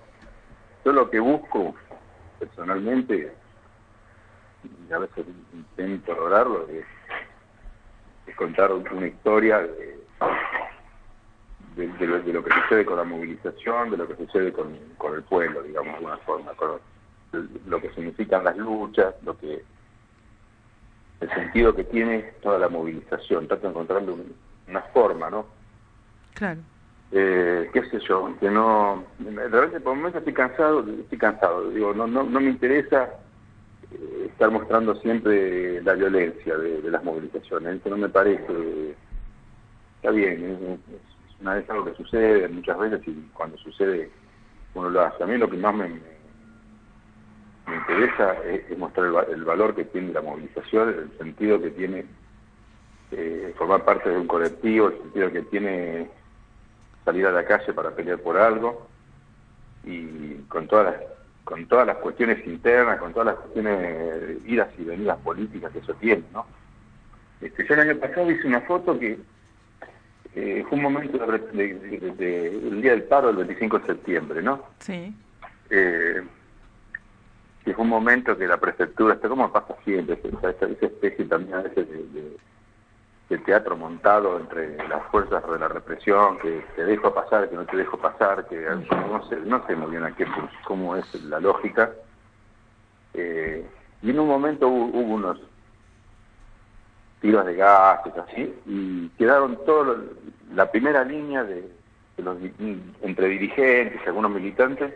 [0.85, 1.75] Yo lo que busco,
[2.39, 3.33] personalmente,
[4.63, 6.85] y a veces intento lograrlo, es,
[8.35, 9.99] contar una historia de
[11.87, 14.77] de, lo, que sucede con la movilización, de lo que sucede con,
[15.15, 16.79] el pueblo, digamos, de alguna forma, con
[17.67, 19.63] lo que significan las luchas, lo que
[21.21, 23.47] el sentido que tiene toda la movilización.
[23.47, 24.15] Trato de encontrarle
[24.67, 25.45] una forma, ¿no?
[26.33, 26.61] Claro.
[27.11, 32.05] Eh, qué sé yo, que no, realmente por momentos estoy cansado, estoy cansado, digo, no,
[32.05, 33.09] no, no me interesa
[33.91, 38.95] eh, estar mostrando siempre la violencia de, las movilizaciones, eso no me parece,
[39.95, 40.79] está bien,
[41.41, 44.11] una vez algo que sucede muchas veces y cuando sucede
[44.75, 45.23] uno lo hace.
[45.23, 50.21] A mí lo que más me, me, interesa es, mostrar el, valor que tiene la
[50.21, 52.05] movilización, el sentido que tiene
[53.11, 56.18] eh, formar parte de un colectivo, el sentido que tiene
[57.05, 58.87] salir a la calle para pelear por algo
[59.83, 60.95] y con todas las
[61.43, 65.95] con todas las cuestiones internas, con todas las cuestiones idas y venidas políticas que eso
[65.95, 66.45] tiene, ¿no?
[67.41, 69.17] Este, yo el año pasado hice una foto que
[70.35, 74.63] eh, fue un momento del día del paro, el 25 de septiembre, ¿no?
[74.77, 75.15] Sí.
[75.71, 76.21] Eh,
[77.65, 81.55] que fue un momento que la prefectura, está como pasa siempre, esa, esa especie también
[81.55, 82.37] a veces de,
[83.37, 87.77] teatro montado entre las fuerzas de la represión, que te dejo pasar, que no te
[87.77, 90.25] dejo pasar, que no sé, no sé muy bien a qué,
[90.65, 91.91] cómo es la lógica.
[93.13, 93.63] Eh,
[94.01, 95.39] y en un momento hubo unos
[97.21, 99.97] tiros de gases, así, y quedaron todos
[100.53, 101.69] la primera línea de,
[102.17, 102.37] los
[103.01, 104.93] entre dirigentes y algunos militantes,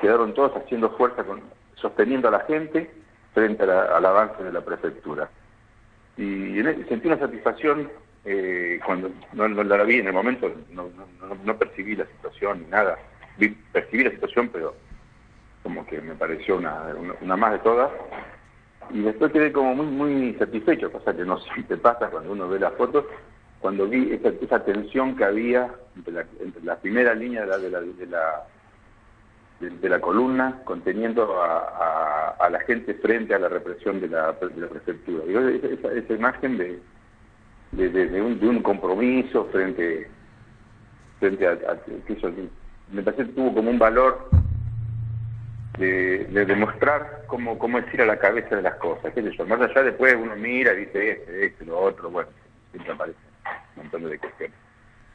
[0.00, 1.40] quedaron todos haciendo fuerza, con,
[1.76, 2.90] sosteniendo a la gente
[3.34, 5.30] frente al avance de la prefectura.
[6.16, 7.90] Y ese, sentí una satisfacción
[8.24, 10.88] eh, cuando no, la vi en el momento, no,
[11.44, 12.98] no, percibí la situación ni nada.
[13.72, 14.74] percibí la situación, pero
[15.62, 17.90] como que me pareció una, una más de todas
[18.90, 22.58] y después quedé como muy muy satisfecho, cosa que no siempre pasa cuando uno ve
[22.58, 23.04] las fotos,
[23.60, 26.26] cuando vi esa, esa tensión que había entre
[26.62, 28.46] la, primera línea de la, de la, de la,
[30.00, 35.24] columna conteniendo a, la gente frente a la represión de la, prefectura.
[35.24, 36.80] esa, imagen de,
[37.72, 40.08] de, un, de un compromiso frente,
[41.18, 41.56] frente a,
[42.06, 42.30] que eso,
[42.90, 44.28] me parece que tuvo como un valor
[45.78, 49.12] de, demostrar cómo, cómo es ir a la cabeza de las cosas.
[49.14, 52.28] ¿qué Más allá después uno mira y dice este, este, lo otro, bueno,
[52.70, 53.18] siempre aparece
[53.76, 54.56] un montón de cuestiones.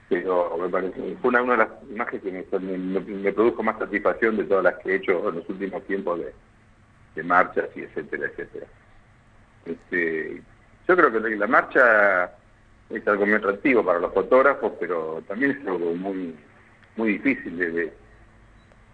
[0.09, 4.63] Pero me parece, fue una, de las imágenes que me, produjo más satisfacción de todas
[4.63, 6.33] las que he hecho en los últimos tiempos de,
[7.15, 8.67] de marchas y etcétera, etcétera.
[9.65, 10.41] Este,
[10.87, 12.31] yo creo que la marcha
[12.89, 16.35] es algo muy atractivo para los fotógrafos, pero también es algo muy
[16.95, 17.91] muy difícil de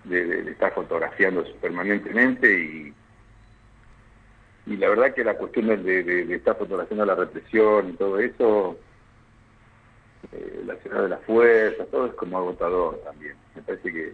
[0.04, 2.94] de, estar fotografiando permanentemente y,
[4.66, 8.78] y la verdad que la cuestión de, estar fotografiando la represión y todo eso
[10.32, 13.36] eh, la ciudad de la fuerza, todo es como agotador también.
[13.56, 14.14] Me parece que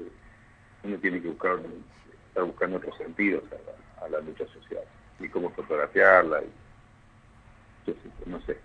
[0.83, 1.59] uno tiene que buscar,
[2.27, 3.43] estar buscando otros sentidos
[4.01, 4.83] a la, lucha social
[5.19, 6.41] y cómo fotografiarla.
[6.41, 7.93] Y,
[8.29, 8.57] no sé.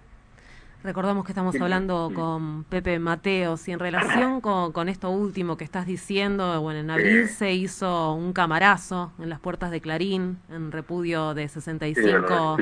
[0.84, 5.86] Recordamos que estamos hablando con Pepe Mateos y en relación con, esto último que estás
[5.86, 11.32] diciendo, bueno, en abril se hizo un camarazo en las puertas de Clarín en repudio
[11.32, 12.58] de 65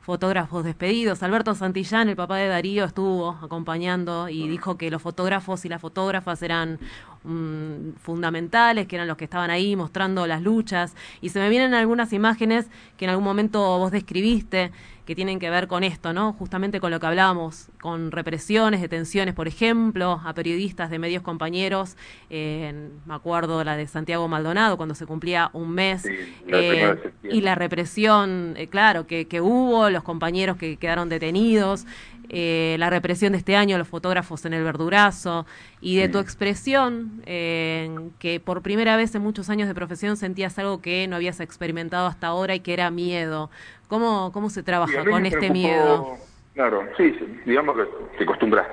[0.00, 1.22] fotógrafos despedidos.
[1.22, 5.82] Alberto Santillán, el papá de Darío, estuvo acompañando y dijo que los fotógrafos y las
[5.82, 6.78] fotógrafas eran
[7.24, 10.94] mm, fundamentales, que eran los que estaban ahí mostrando las luchas.
[11.20, 14.72] Y se me vienen algunas imágenes que en algún momento vos describiste
[15.06, 16.32] que tienen que ver con esto, ¿no?
[16.32, 21.96] Justamente con lo que hablábamos, con represiones, detenciones, por ejemplo, a periodistas de medios compañeros.
[22.28, 26.04] me acuerdo la de Santiago Maldonado, cuando se cumplía un mes.
[26.48, 31.86] Eh, y la represión, eh, claro, que, que hubo, los compañeros que quedaron detenidos.
[32.28, 35.46] Eh, la represión de este año, los fotógrafos en el verdurazo,
[35.80, 40.80] y de tu expresión, que por primera vez en muchos años de profesión sentías algo
[40.80, 43.50] que no habías experimentado hasta ahora y que era miedo.
[43.88, 46.18] ¿Cómo, cómo se trabaja con este miedo?
[46.54, 47.84] Claro, sí, digamos que
[48.16, 48.66] te acostumbras.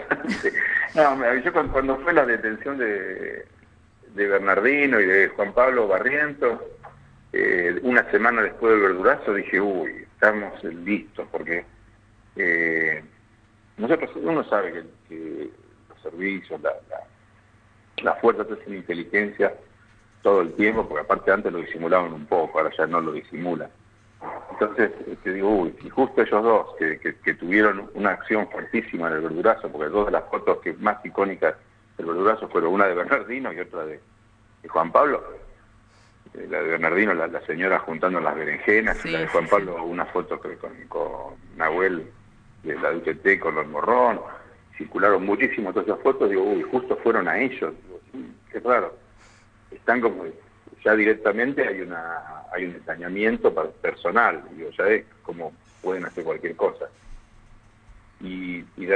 [0.95, 3.45] no, yo cuando, fue la detención de,
[4.15, 6.63] de Bernardino y de Juan Pablo Barriento,
[7.33, 11.65] eh, una semana después del verdurazo dije, uy, estamos listos, porque
[12.37, 13.03] eh,
[13.77, 15.49] nosotros, uno sabe que,
[15.89, 19.53] los servicios, la, la, las fuerzas de inteligencia
[20.21, 23.69] todo el tiempo, porque aparte antes lo disimulaban un poco, ahora ya no lo disimulan
[24.51, 24.91] entonces,
[25.23, 29.69] te digo, uy, y justo ellos dos, que, tuvieron una acción fuertísima en el verdurazo,
[29.69, 31.55] porque dos de las fotos que más icónicas
[31.97, 33.99] del verdurazo fueron una de Bernardino y otra de,
[34.69, 35.23] Juan Pablo.
[36.33, 40.05] Eh, la de Bernardino, la, señora juntando las berenjenas, y la de Juan Pablo, una
[40.05, 40.51] foto con,
[40.87, 42.09] con Nahuel
[42.63, 44.19] de la UTT con los morrón.
[44.77, 47.73] Circularon muchísimo todas esas fotos, digo, uy, justo fueron a ellos.
[48.51, 48.95] qué raro.
[49.71, 50.25] Están como
[50.83, 56.55] ya directamente hay una hay un ensañamiento personal, digo, ya es como pueden hacer cualquier
[56.55, 56.87] cosa.
[58.21, 58.87] Y, y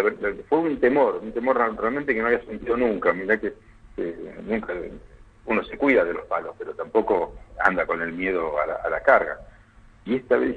[0.48, 3.54] fue un temor, un temor realmente que no había sentido nunca, mira que
[4.46, 4.74] nunca
[5.46, 9.40] uno se cuida de los palos, pero tampoco anda con el miedo a la, carga.
[10.08, 10.56] Y esta vez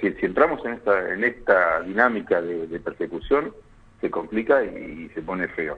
[0.00, 3.52] si, entramos en esta, en esta dinámica de, persecución,
[4.00, 5.76] se complica y, se pone feo.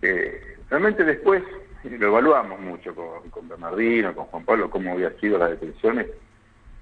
[0.00, 1.42] Eh, realmente después
[1.84, 6.06] lo evaluamos mucho con, con Bernardino, con Juan Pablo, cómo había sido las detenciones,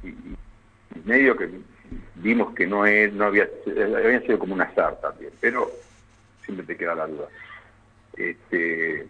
[0.05, 0.15] y,
[1.05, 1.51] medio que
[2.15, 5.69] vimos que no, no había, habían sido como un azar también, pero
[6.45, 7.27] siempre te queda la duda.
[8.17, 9.09] Este,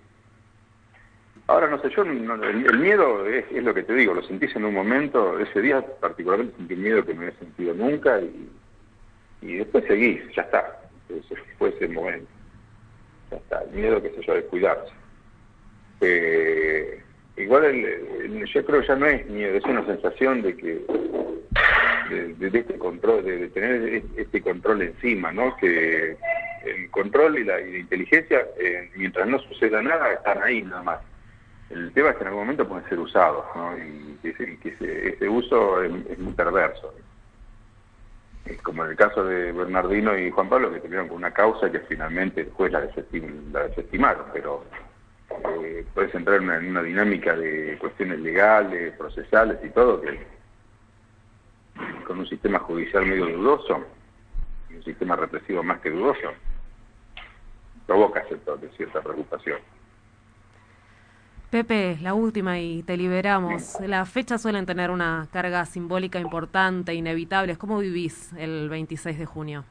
[1.53, 4.75] ahora no sé, yo el, miedo es, lo que te digo, lo sentís en un
[4.75, 8.49] momento, ese día particularmente sentí miedo que no había sentido nunca y,
[9.43, 10.81] y después seguís, ya está,
[11.59, 12.29] fue ese momento,
[13.31, 14.93] ya está, el miedo que se yo de cuidarse.
[16.01, 17.03] Eh,
[17.37, 17.85] igual
[18.53, 20.81] yo creo que ya no es miedo, es una sensación de que
[22.11, 25.57] de, este control, de, tener este control encima, ¿no?
[25.57, 26.17] Que
[26.65, 31.12] el control y la, inteligencia, eh, mientras no suceda nada, están ahí nada más.
[31.73, 33.77] El tema es que en algún momento pueden ser usados, ¿no?
[33.79, 34.69] Y que,
[35.17, 36.93] ese, uso es, muy perverso.
[38.45, 41.73] Es como en el caso de Bernardino y Juan Pablo, que tuvieron con una causa
[41.73, 44.65] que finalmente después la, la desestimaron, pero
[45.65, 50.27] eh, puedes entrar en una, dinámica de cuestiones legales, procesales y todo, que
[52.07, 53.83] con un sistema judicial medio dudoso,
[54.69, 56.33] y un sistema represivo más que dudoso,
[57.87, 59.59] provoca cierta preocupación.
[61.53, 63.79] Pepe, la última y te liberamos.
[63.87, 67.59] Las fechas suelen tener una carga simbólica importante, inevitable.
[67.59, 69.63] ¿Cómo vivís el 26 de junio?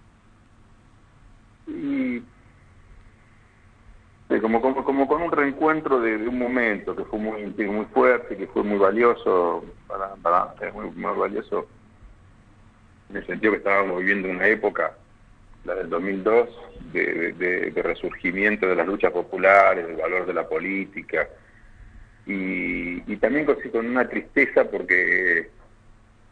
[1.66, 2.22] Y
[4.42, 8.62] como, como, con un reencuentro de, un momento que fue muy muy fuerte, que fue
[8.62, 11.68] muy valioso, para, para muy, muy, valioso
[13.10, 14.96] en el sentido que estábamos viviendo una época,
[15.66, 16.48] la del 2002,
[16.94, 17.34] de,
[17.72, 21.28] de, resurgimiento de las luchas populares, del valor de la política,
[22.26, 25.50] y, y también con, una tristeza porque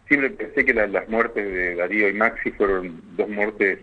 [0.08, 3.80] siempre pensé que las muertes de Darío y Maxi fueron dos muertes,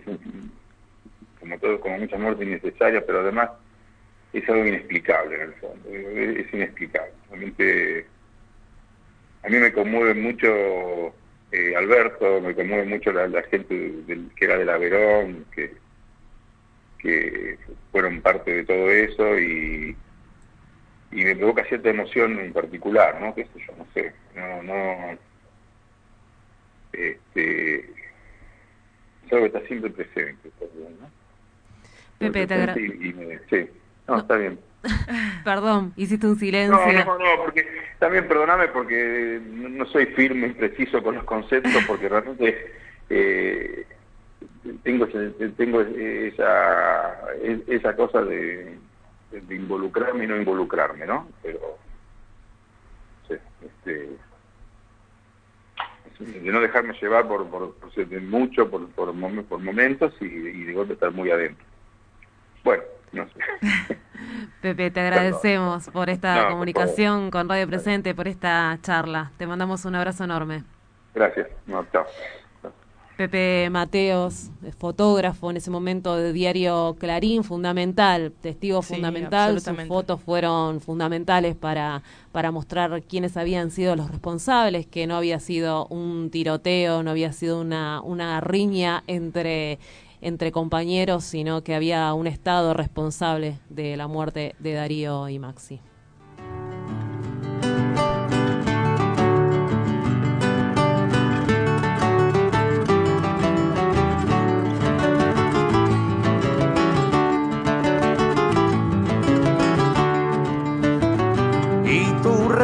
[1.40, 3.50] como todo, como muchas muertes innecesarias, pero además
[4.32, 7.12] es algo inexplicable en el fondo, es, inexplicable.
[7.30, 8.06] Realmente
[9.42, 11.14] a mí me conmueve mucho
[11.52, 13.74] eh, Alberto, me conmueve mucho la, gente
[14.06, 15.72] del, que era de la Verón, que,
[16.98, 17.56] que
[17.92, 19.96] fueron parte de todo eso y,
[21.12, 23.34] y me provoca cierta emoción en particular, ¿no?
[23.34, 25.18] Que sé yo, no sé, no, no,
[26.92, 31.10] este, es algo que está siempre presente, ¿no?
[32.18, 33.70] Pepe, te Sí,
[34.08, 34.58] no, está bien.
[35.44, 36.76] Perdón, hiciste un silencio.
[36.76, 37.66] No, no, no, porque
[37.98, 42.72] también perdóname porque no soy firme y preciso con los conceptos porque realmente
[43.10, 43.84] eh,
[44.82, 45.06] tengo
[45.56, 47.16] tengo esa
[47.66, 48.78] esa cosa de,
[49.32, 51.28] involucrarme y no involucrarme, ¿no?
[51.42, 51.78] Pero
[53.28, 54.16] sí, este
[56.18, 57.74] de no dejarme llevar por, por,
[58.22, 61.64] mucho, por, por, momentos y, y de golpe estar muy adentro.
[62.64, 63.98] Bueno, no sé.
[64.62, 69.30] Pepe, te agradecemos por esta comunicación con Radio Presente, por esta charla.
[69.36, 70.64] Te mandamos un abrazo enorme.
[71.14, 71.48] Gracias.
[71.92, 72.06] chao.
[73.16, 80.82] Pepe Mateos, fotógrafo en ese momento de diario Clarín, fundamental, testigo fundamental, sus fotos fueron
[80.82, 82.02] fundamentales para,
[82.32, 87.32] para mostrar quiénes habían sido los responsables, que no había sido un tiroteo, no había
[87.32, 89.78] sido una, una riña entre,
[90.20, 95.80] entre compañeros, sino que había un Estado responsable de la muerte de Darío y Maxi.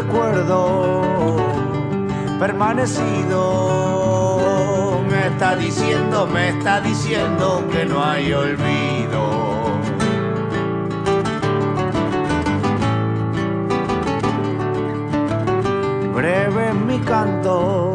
[0.03, 1.37] Recuerdo
[2.39, 3.41] permanecido
[5.09, 9.43] me está diciendo, me está diciendo que no hay olvido.
[16.15, 17.95] Breve en mi canto,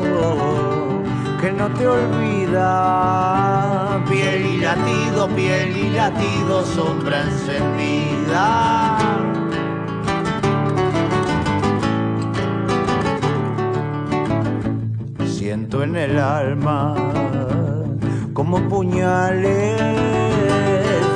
[1.42, 8.98] que no te olvida, piel y latido, piel y latido, sombra encendida.
[15.48, 16.94] Siento en el alma
[18.34, 19.80] como puñales,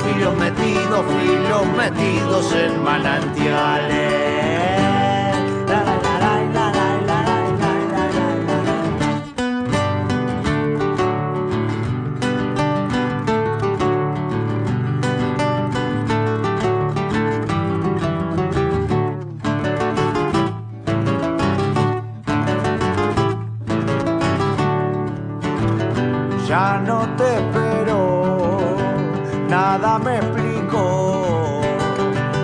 [0.02, 4.51] filos metidos, filos metidos en manantiales.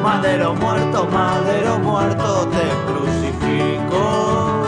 [0.02, 4.64] Madero muerto, madero muerto, te crucifico.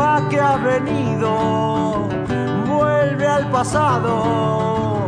[0.00, 2.08] ¿A que ha venido?
[2.66, 5.06] Vuelve al pasado.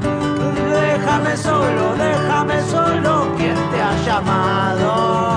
[0.71, 5.30] Déjame solo, déjame solo, quien te ha llamado.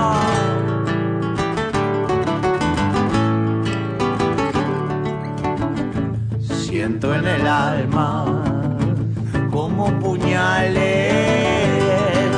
[6.84, 8.26] Siento en el alma
[9.50, 11.14] como puñales,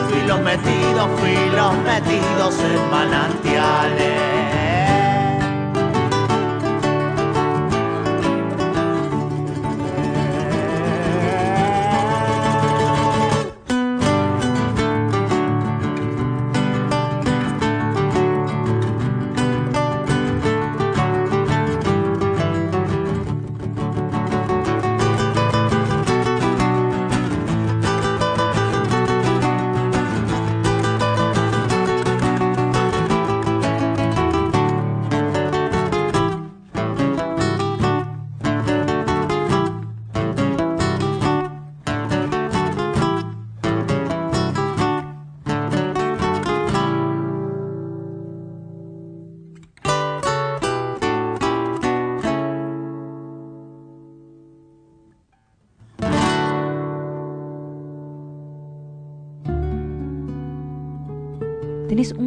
[0.08, 4.45] filos metidos, filos metidos en manantiales.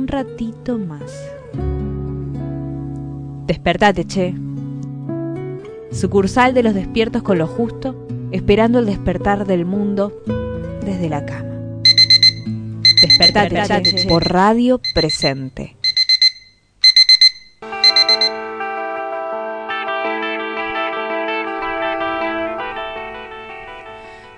[0.09, 1.11] Ratito más.
[3.45, 4.33] Despertate, che.
[5.91, 10.21] Sucursal de los despiertos con lo justo, esperando el despertar del mundo
[10.85, 11.49] desde la cama.
[13.01, 15.78] Despertate, Despertate por radio presente.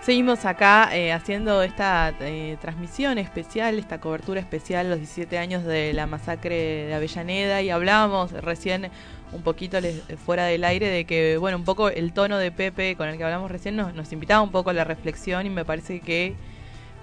[0.02, 5.94] Seguimos acá eh, haciendo esta eh, transmisión especial, esta cobertura especial, los 17 años de
[5.94, 8.90] la masacre de Avellaneda y hablábamos recién
[9.32, 9.78] un poquito
[10.26, 13.24] fuera del aire de que, bueno, un poco el tono de Pepe con el que
[13.24, 16.34] hablamos recién nos, invitaba un poco a la reflexión y me parece que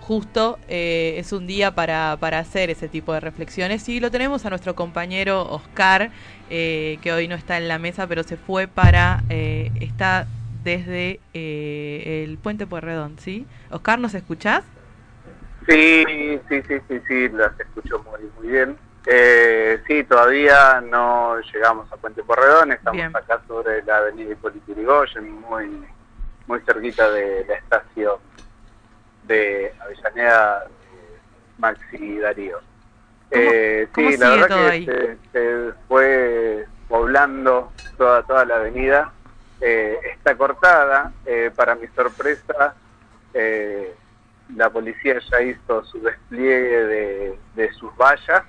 [0.01, 3.89] justo eh, es un día para, para, hacer ese tipo de reflexiones.
[3.89, 6.11] Y lo tenemos a nuestro compañero Oscar,
[6.49, 10.27] que hoy no está en la mesa, pero se fue para, está
[10.65, 13.47] desde eh, el puente Puerredón, ¿sí?
[13.71, 14.65] Oscar, ¿nos escuchás?
[15.69, 16.05] Sí,
[16.49, 18.77] sí, sí, sí, sí, las escucho muy, muy bien.
[19.07, 25.41] Eh, sí, todavía no llegamos a Puente Porredón, estamos acá sobre la avenida Hipólito Yrigoyen,
[25.41, 25.87] muy,
[26.47, 28.17] muy cerquita de la estación
[29.25, 30.67] de Avellaneda
[31.59, 32.61] Maxi Darío.
[33.31, 39.13] Eh, sí, la verdad que se, fue poblando toda, toda la avenida.
[39.61, 42.75] Eh, está cortada, eh, para mi sorpresa,
[43.35, 43.95] eh,
[44.55, 48.45] la policía ya hizo su despliegue de, de sus vallas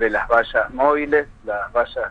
[0.00, 2.10] de las vallas móviles, las vallas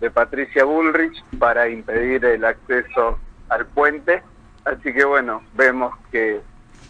[0.00, 3.18] de, Patricia Bullrich para impedir el acceso
[3.48, 4.22] al puente.
[4.64, 6.40] Así que bueno, vemos que,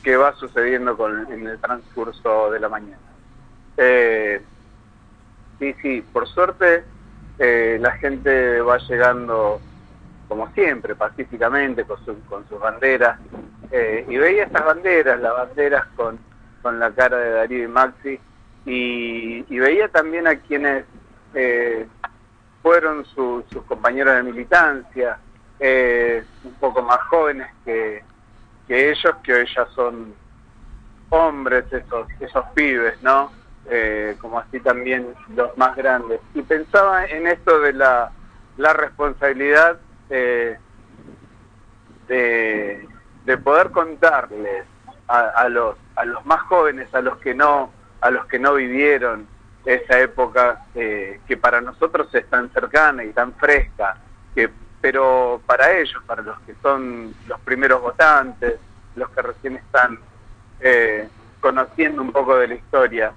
[0.02, 2.98] que va sucediendo con, en el transcurso de la mañana.
[3.78, 4.42] Eh,
[5.58, 6.84] sí, sí, por suerte
[7.38, 9.60] eh, la gente va llegando
[10.28, 11.98] como siempre, pacíficamente, con,
[12.28, 13.18] con sus banderas.
[13.70, 16.18] Eh, y veía estas banderas, las banderas con,
[16.62, 18.20] con la cara de Darío y Maxi,
[18.66, 20.84] y, veía también a quienes
[21.34, 21.86] eh,
[22.62, 25.18] fueron sus compañeros de militancia,
[25.58, 28.02] eh, un poco más jóvenes que,
[28.68, 30.14] ellos, que hoy ya son
[31.08, 33.32] hombres, esos, esos pibes, ¿no?
[33.70, 36.20] Eh, como así también los más grandes.
[36.34, 38.12] Y pensaba en esto de la,
[38.58, 39.78] la responsabilidad
[40.08, 40.58] de,
[42.08, 44.64] de poder contarles
[45.06, 48.54] a, a, los, a los más jóvenes, a los que no a los que no
[48.54, 49.26] vivieron
[49.64, 53.96] esa época eh, que para nosotros es tan cercana y tan fresca,
[54.34, 54.50] que,
[54.80, 58.54] pero para ellos, para los que son los primeros votantes,
[58.94, 59.98] los que recién están
[60.60, 61.08] eh,
[61.40, 63.12] conociendo un poco de la historia,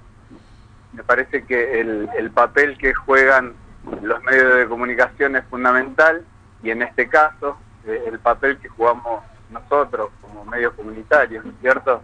[0.92, 3.54] me parece que el, el papel que juegan
[4.02, 6.24] los medios de comunicación es fundamental
[6.62, 7.56] y en este caso
[7.86, 12.02] eh, el papel que jugamos nosotros como medios comunitarios, ¿cierto?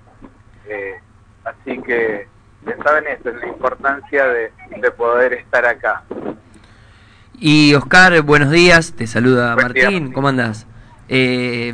[1.44, 2.28] así que
[2.84, 4.50] saben esto, la importancia de,
[4.96, 6.02] poder estar acá.
[7.38, 10.66] Y Oscar, buenos días, te saluda Martín, ¿cómo andás?
[11.09, 11.72] Eh,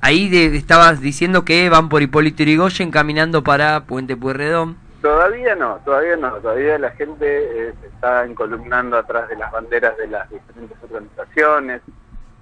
[0.00, 4.76] ahí estabas diciendo que van por Hipólito Yrigoyen caminando para Puente Pueyrredón.
[5.02, 9.96] Todavía no, todavía no, todavía la gente eh, se está encolumnando atrás de las banderas
[9.96, 11.82] de las diferentes organizaciones,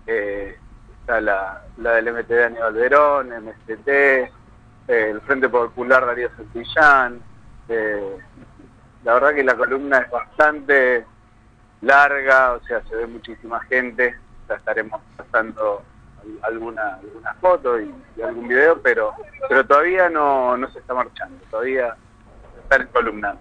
[0.06, 0.58] eh,
[1.00, 3.88] está la, la del MTD Aníbal Verón, MST,
[4.88, 7.22] el Frente Popular Darío Santillán,
[9.04, 11.06] la verdad que la columna es bastante
[11.80, 14.14] larga, o sea, se ve muchísima gente,
[14.50, 15.82] ya estaremos pasando
[16.42, 19.14] alguna, alguna foto y, algún video, pero
[19.48, 21.96] pero todavía no, no se está marchando, todavía
[22.70, 23.36] está en columna.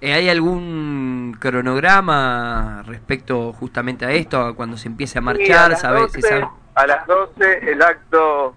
[0.00, 5.66] Eh, ¿Hay algún cronograma respecto justamente a esto, cuando se empiece a marchar?
[5.66, 8.54] a, las 12, a las 12 el acto,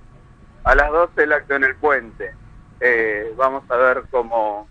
[0.65, 2.33] a las 12 el acto en el puente.
[2.81, 4.67] Eh, vamos a ver cómo,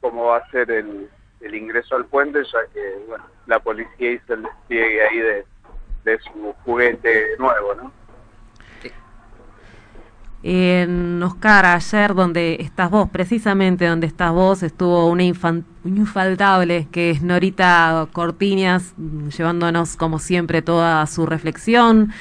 [0.00, 1.08] cómo va a ser el,
[1.40, 5.46] el, ingreso al puente, ya que bueno, la policía hizo el despliegue ahí de,
[6.04, 7.92] de su juguete nuevo, ¿no?
[10.44, 17.22] En Oscar, ayer donde estás vos, precisamente donde estás vos, estuvo una infaltable que es
[17.22, 18.94] Norita Cortiñas,
[19.36, 22.12] llevándonos como siempre toda su reflexión,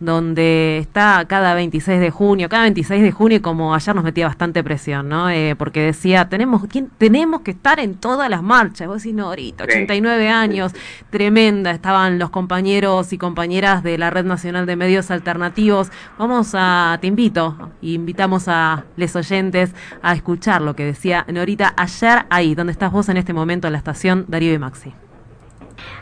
[0.00, 4.62] donde está cada 26 de junio, cada 26 de junio, como ayer nos metía bastante
[4.62, 5.30] presión, ¿no?
[5.30, 8.88] Eh, porque decía, tenemos, ¿quién, tenemos que estar en todas las marchas.
[8.88, 10.72] Vos decís, no, ahorita, 89 años,
[11.10, 15.90] tremenda, estaban los compañeros y compañeras de la Red Nacional de Medios Alternativos.
[16.18, 22.26] Vamos a, te invito, invitamos a les oyentes a escuchar lo que decía Norita ayer
[22.30, 24.92] ahí, donde estás vos en este momento en la estación Darío y Maxi.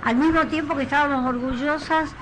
[0.05, 2.14] Al mismo tiempo que estábamos orgullosas,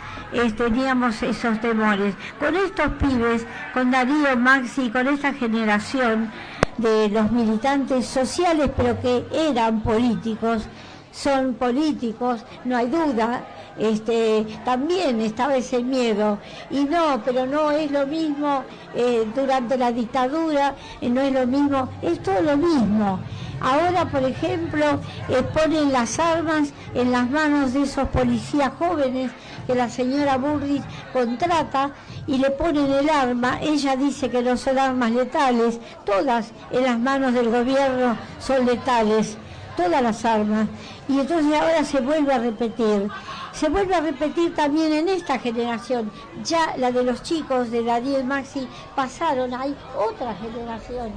[0.57, 2.15] teníamos esos temores.
[2.39, 6.31] Con estos pibes, con Darío, Maxi, con esta generación
[6.79, 10.67] de los militantes sociales, pero que eran políticos,
[11.13, 13.45] son políticos, no hay duda,
[13.79, 16.39] este, también estaba ese miedo.
[16.71, 18.65] Y no, pero no es lo mismo
[18.95, 23.19] eh, durante la dictadura, eh, no es lo mismo, es todo lo mismo.
[23.61, 29.31] Ahora, por ejemplo, eh, ponen las armas en las manos de esos policías jóvenes
[29.71, 31.93] que la señora Burris contrata
[32.27, 33.61] y le ponen el arma.
[33.61, 39.37] Ella dice que no son armas letales, todas en las manos del gobierno son letales,
[39.77, 40.67] todas las armas.
[41.09, 43.09] Y entonces ahora se vuelve a repetir.
[43.53, 46.11] Se vuelve a repetir también en esta generación.
[46.45, 48.67] Ya la de los chicos de Daniel Maxi
[48.97, 51.13] pasaron, hay otra generación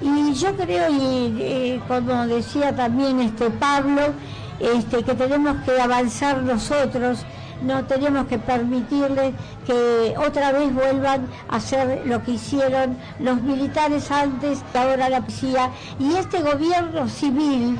[0.00, 4.02] y yo creo, y como decía también este Pablo,
[4.58, 7.24] este, que tenemos que avanzar nosotros
[7.64, 9.34] no tenemos que permitirle
[9.66, 15.70] que otra vez vuelvan a hacer lo que hicieron los militares antes, ahora la policía,
[15.98, 17.78] y este gobierno civil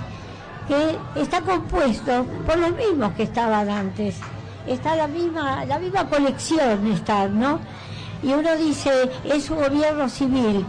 [0.69, 4.17] que está compuesto por los mismos que estaban antes.
[4.67, 7.59] Está la misma, la misma colección están, ¿no?
[8.23, 10.65] Y uno dice, es un gobierno civil.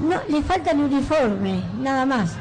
[0.00, 2.32] No, le falta el uniforme, nada más.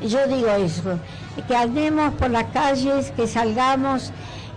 [0.00, 0.98] Yo digo eso,
[1.46, 4.12] que andemos por las calles, que salgamos,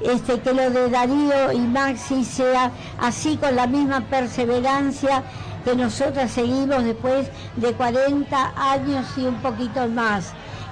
[0.08, 5.24] este, que lo de Darío y Maxi sea así con la misma perseverancia
[5.66, 10.32] que nosotras seguimos después de 40 años y un poquito más.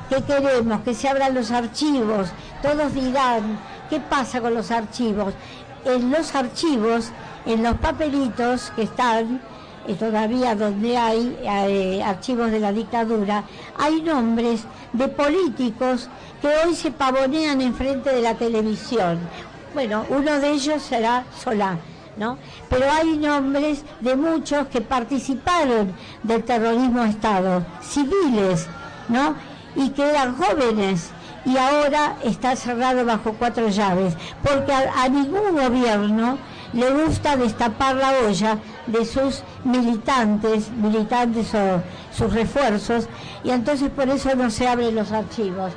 [0.09, 0.81] ¿Qué queremos?
[0.81, 2.29] Que se abran los archivos.
[2.61, 3.59] Todos dirán,
[3.89, 5.33] ¿qué pasa con los archivos?
[5.83, 7.11] En los archivos,
[7.45, 9.41] en los papelitos que están,
[9.88, 13.43] eh, todavía donde hay eh, archivos de la dictadura,
[13.77, 14.63] hay nombres
[14.93, 16.07] de políticos
[16.45, 19.17] que hoy se pavonean enfrente de la televisión.
[19.73, 21.79] Bueno, uno de ellos será Solá.
[22.17, 22.37] ¿No?
[22.69, 25.93] Pero hay nombres de muchos que participaron
[26.23, 28.67] del terrorismo de Estado, civiles,
[29.09, 29.35] ¿no?
[29.75, 31.09] y que eran jóvenes
[31.45, 36.37] y ahora está cerrado bajo cuatro llaves, porque a, ningún gobierno
[36.71, 41.81] le gusta destapar la olla de sus militantes, militantes o
[42.15, 43.09] sus refuerzos,
[43.43, 45.73] y entonces por eso no se abren los archivos.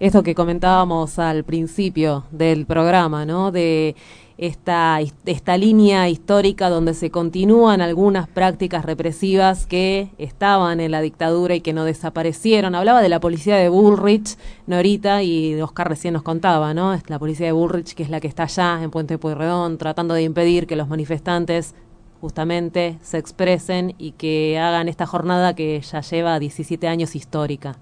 [0.00, 3.52] Esto que comentábamos al principio del programa, ¿no?
[3.52, 3.94] De
[4.38, 11.54] esta, esta línea histórica donde se continúan algunas prácticas represivas que estaban en la dictadura
[11.54, 12.74] y que no desaparecieron.
[12.74, 16.94] Hablaba de la policía de Bullrich, Norita, y Oscar recién nos contaba, ¿no?
[16.94, 20.14] Es la policía de Bullrich, que es la que está allá en Puente Pueyrredón, tratando
[20.14, 21.74] de impedir que los manifestantes
[22.22, 27.76] justamente se expresen y que hagan esta jornada que ya lleva 17 años histórica.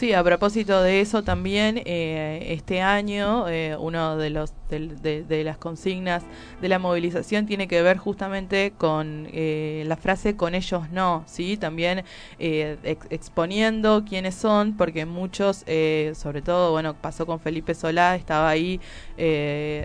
[0.00, 5.58] Sí, a propósito de eso también, eh, este año eh, uno de los de, las
[5.58, 6.22] consignas
[6.62, 11.58] de la movilización tiene que ver justamente con eh, la frase con ellos no, sí,
[11.58, 12.04] también
[12.38, 15.66] exponiendo quiénes son, porque muchos,
[16.14, 18.80] sobre todo, bueno, pasó con Felipe Solá, estaba ahí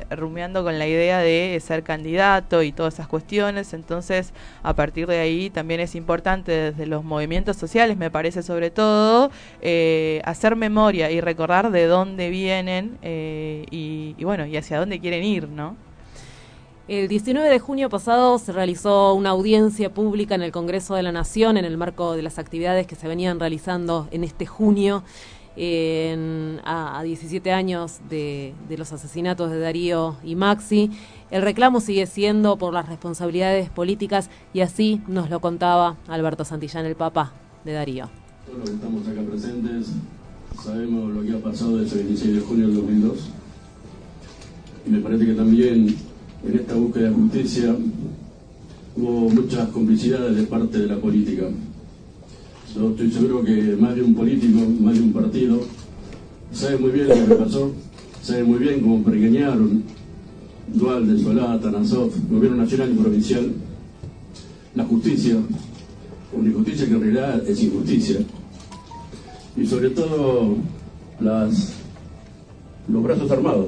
[0.09, 4.33] rumiando con la idea de ser candidato y todas esas cuestiones, entonces
[4.63, 9.31] a partir de ahí también es importante desde los movimientos sociales, me parece sobre todo.
[9.61, 14.99] Eh, eh, hacer memoria y recordar de dónde vienen eh, y, bueno, y hacia dónde
[14.99, 15.75] quieren ir, ¿no?
[16.87, 21.11] El 19 de junio pasado se realizó una audiencia pública en el Congreso de la
[21.11, 25.03] Nación en el marco de las actividades que se venían realizando en este junio
[25.57, 30.91] a, 17 años de, de, los asesinatos de Darío y Maxi.
[31.31, 36.85] El reclamo sigue siendo por las responsabilidades políticas y así nos lo contaba Alberto Santillán,
[36.85, 37.33] el papá
[37.63, 38.09] de Darío.
[38.45, 39.87] Todos los que estamos acá presentes
[40.61, 43.29] sabemos lo que ha pasado desde el 26 de junio del 2002
[44.85, 45.95] y me parece que también
[46.47, 47.75] en esta búsqueda de justicia
[48.95, 51.47] hubo muchas complicidades de parte de la política.
[52.75, 55.61] Yo estoy seguro que más de un político, más de un partido,
[56.51, 57.71] sabe muy bien lo que pasó,
[58.21, 59.83] sabe muy bien cómo pregueñaron
[60.67, 63.53] Dualde, Solá, Tanasov, gobierno nacional y provincial,
[64.75, 65.37] la justicia,
[66.33, 68.17] una injusticia que en realidad es injusticia.
[69.55, 70.57] Y sobre todo
[71.21, 73.67] los brazos armados.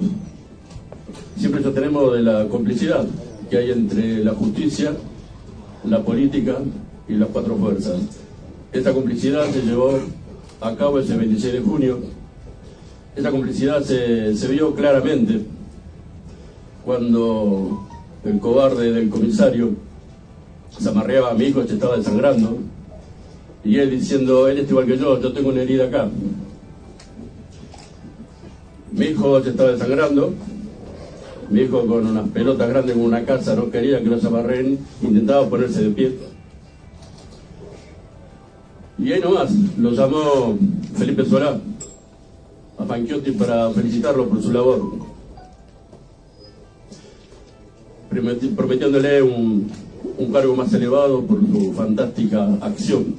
[1.37, 3.07] Siempre ya tenemos de la complicidad
[3.49, 4.97] que hay entre la justicia,
[5.85, 6.57] la política
[7.07, 8.01] y las cuatro fuerzas.
[8.73, 9.97] Esta complicidad se llevó
[10.59, 11.99] a cabo ese 26 de junio.
[13.15, 15.41] Esta complicidad se, vio claramente
[16.83, 17.87] cuando
[18.25, 19.71] el cobarde del comisario
[20.77, 22.59] se amarreaba a mi hijo, se estaba desangrando.
[23.63, 26.09] Y él diciendo, él es igual que yo, yo tengo una herida acá.
[28.91, 30.33] Mi hijo se estaba desangrando.
[31.49, 35.47] Mi hijo con unas pelotas grandes en una casa no quería que los amarren, intentaba
[35.47, 36.36] ponerse de pie.
[38.99, 40.57] Y ahí nomás lo llamó
[40.95, 41.59] Felipe Solá
[42.77, 44.81] a Panchiotti para felicitarlo por su labor,
[48.55, 49.69] prometiéndole un,
[50.17, 53.15] un cargo más elevado por su fantástica acción.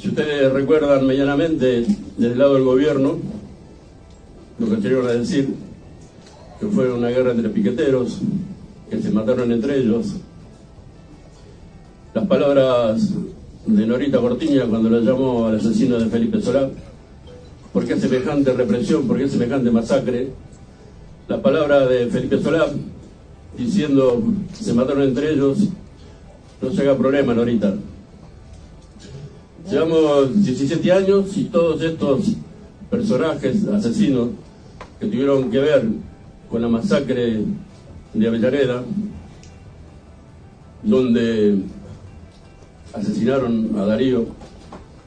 [0.00, 1.86] Si ustedes recuerdan medianamente
[2.16, 3.16] desde el lado del gobierno,
[4.58, 5.54] lo que anterior a decir,
[6.60, 8.20] que fue una guerra entre piqueteros,
[8.90, 10.14] que se mataron entre ellos,
[12.14, 13.10] las palabras
[13.66, 16.70] de Norita Cortiña cuando la llamó al asesino de Felipe Solá,
[17.72, 19.08] ¿por qué semejante represión?
[19.08, 20.28] ¿Por qué semejante masacre?
[21.26, 22.66] La palabra de Felipe Solá
[23.58, 25.58] diciendo se mataron entre ellos,
[26.62, 27.74] no se haga problema, Norita.
[29.68, 32.34] Llevamos 17 años y todos estos
[32.90, 34.28] personajes asesinos
[35.00, 35.84] que tuvieron que ver
[36.48, 37.40] con la masacre
[38.12, 38.84] de Avellaneda,
[40.84, 41.58] donde
[42.94, 44.26] asesinaron a Darío,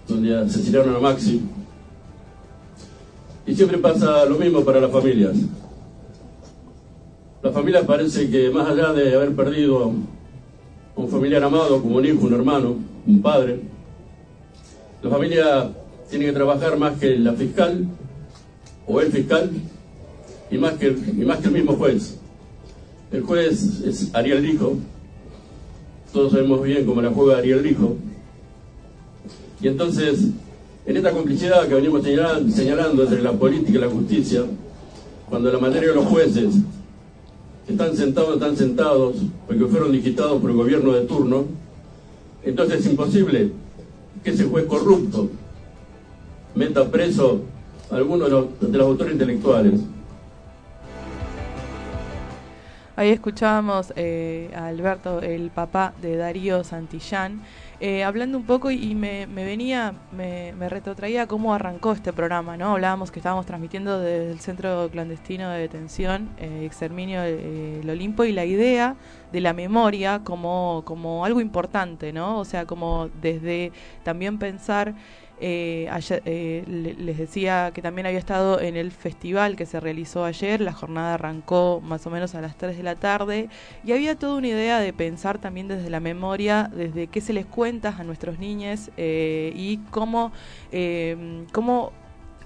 [0.07, 1.41] donde asesinaron a Maxi.
[3.45, 5.35] Y siempre pasa lo mismo para las familias.
[7.41, 9.87] La familia parece que más allá de haber perdido a
[10.99, 12.75] un familiar amado, como un hijo, un hermano,
[13.05, 13.61] un padre,
[15.01, 15.71] la familia
[16.09, 17.85] tiene que trabajar más que la fiscal
[18.87, 19.51] o el fiscal
[20.49, 22.17] y más que, y más que el mismo juez.
[23.11, 24.77] El juez es Ariel Lijo,
[26.11, 27.95] todos sabemos bien cómo la juega Ariel Lijo.
[29.61, 30.29] Y entonces,
[30.85, 34.43] en esta complicidad que venimos señalando entre la política y la justicia,
[35.29, 36.55] cuando la materia de los jueces
[37.67, 41.45] están sentados, están sentados, porque fueron digitados por el gobierno de turno,
[42.43, 43.51] entonces es imposible
[44.23, 45.29] que ese juez corrupto
[46.55, 47.41] meta preso
[47.91, 49.81] a algunos de los, de los autores intelectuales.
[52.97, 57.43] Ahí escuchábamos eh, a Alberto, el papá de Darío Santillán,
[57.79, 62.71] eh, hablando un poco y me, venía, me, retrotraía cómo arrancó este programa, ¿no?
[62.71, 68.31] Hablábamos que estábamos transmitiendo desde el Centro Clandestino de Detención, eh, Exterminio el Olimpo, y
[68.31, 68.95] la idea
[69.31, 72.39] de la memoria como, como algo importante, ¿no?
[72.39, 74.95] O sea, como desde también pensar
[75.39, 75.89] eh,
[76.25, 80.73] eh les decía que también había estado en el festival que se realizó ayer, la
[80.73, 83.49] jornada arrancó más o menos a las 3 de la tarde.
[83.83, 87.45] Y había toda una idea de pensar también desde la memoria, desde qué se les
[87.45, 90.31] cuenta a nuestros niños eh, y cómo,
[90.71, 91.91] eh, cómo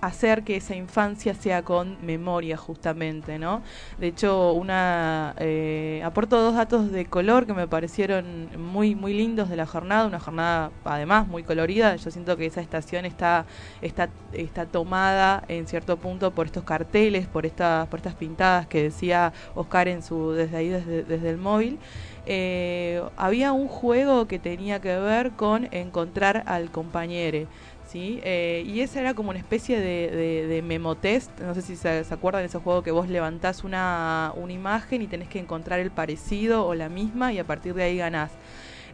[0.02, 3.62] hacer que esa infancia sea con memoria justamente, ¿no?
[3.99, 9.49] De hecho, una eh, aporto dos datos de color que me parecieron muy muy lindos
[9.49, 11.95] de la jornada, una jornada además muy colorida.
[11.95, 13.45] Yo siento que esa estación está
[13.82, 18.84] está está tomada en cierto punto por estos carteles, por estas por estas pintadas que
[18.84, 21.80] decía Oscar en su desde ahí desde, desde el móvil.
[22.28, 27.47] Eh, había un juego que tenía que ver con encontrar al compañero.
[27.92, 28.22] ¿Sí?
[28.24, 32.14] Eh, y esa era como una especie de, de, memotest, no sé si se, se,
[32.14, 35.92] acuerdan de ese juego que vos levantás una, una imagen y tenés que encontrar el
[35.92, 38.32] parecido o la misma y a partir de ahí ganás.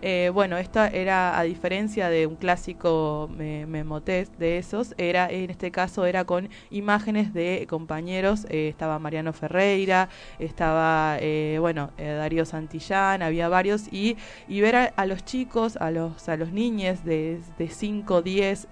[0.02, 5.50] Eh, bueno, esta era, a diferencia de un clásico me, memotest de esos, era en
[5.50, 12.46] este caso era con imágenes de compañeros, eh, estaba Mariano Ferreira, estaba, eh, bueno, Darío
[12.46, 14.18] Santillán, había varios, y,
[14.48, 18.68] y ver a, los chicos, a los, a los niños de, de 5, 10,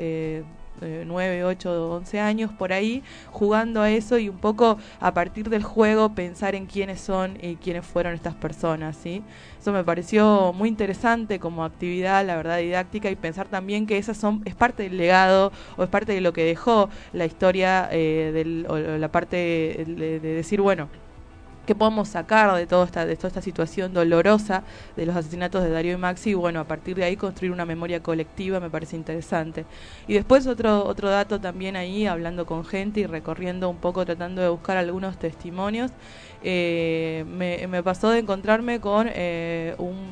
[0.82, 5.64] 9, 8, 11 años por ahí, jugando a eso y un poco a partir del
[5.64, 9.24] juego pensar en quiénes son y quiénes fueron estas personas, ¿sí?
[9.60, 14.18] Eso me pareció muy interesante como actividad, la verdad, didáctica y pensar también que esas
[14.18, 18.32] son, es parte del legado o es parte de lo que dejó la historia eh,
[18.34, 19.38] del, o la parte
[19.88, 20.90] de decir, bueno,
[21.66, 24.64] qué podemos sacar de, toda esta, de toda esta situación dolorosa
[24.96, 27.66] de los asesinatos de Darío y Maxi y bueno, a partir de ahí construir una
[27.66, 29.66] memoria colectiva me parece interesante.
[30.08, 34.42] Y después otro, otro dato también ahí, hablando con gente y recorriendo un poco, tratando
[34.42, 35.92] de buscar algunos testimonios,
[36.48, 40.06] eh, me, pasó de encontrarme con eh, un,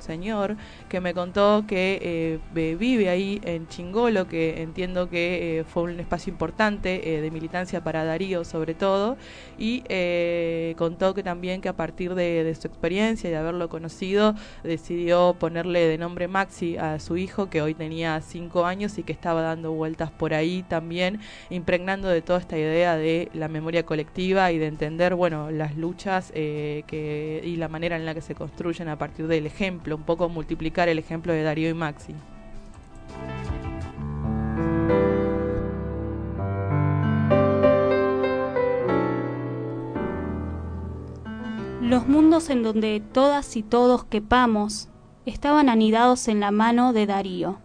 [0.00, 0.56] señor
[0.88, 6.30] que me contó que eh, vive ahí en Chingolo, que entiendo que fue un espacio
[6.30, 9.16] importante de militancia para Darío sobre todo,
[9.56, 9.82] y
[10.74, 15.86] contó que también que a partir de, su experiencia y de haberlo conocido, decidió ponerle
[15.86, 19.72] de nombre Maxi a su hijo, que hoy tenía cinco años y que estaba dando
[19.72, 24.66] vueltas por ahí también, impregnando de toda esta idea de la memoria colectiva y de
[24.66, 29.26] entender, bueno, las luchas eh, y la manera en la que se construyen a partir
[29.26, 32.14] del ejemplo, un poco multiplicar el ejemplo de Darío y Maxi.
[41.80, 44.90] Los mundos en donde todas y todos quepamos
[45.24, 47.60] estaban anidados en la mano de Darío.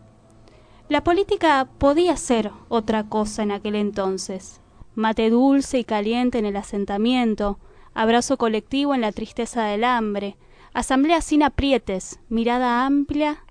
[0.88, 4.59] La política podía ser otra cosa en aquel entonces
[5.00, 7.58] mate dulce y caliente en el asentamiento,
[7.94, 10.36] abrazo colectivo en la tristeza del hambre,
[10.74, 13.46] asamblea sin aprietes, mirada amplia,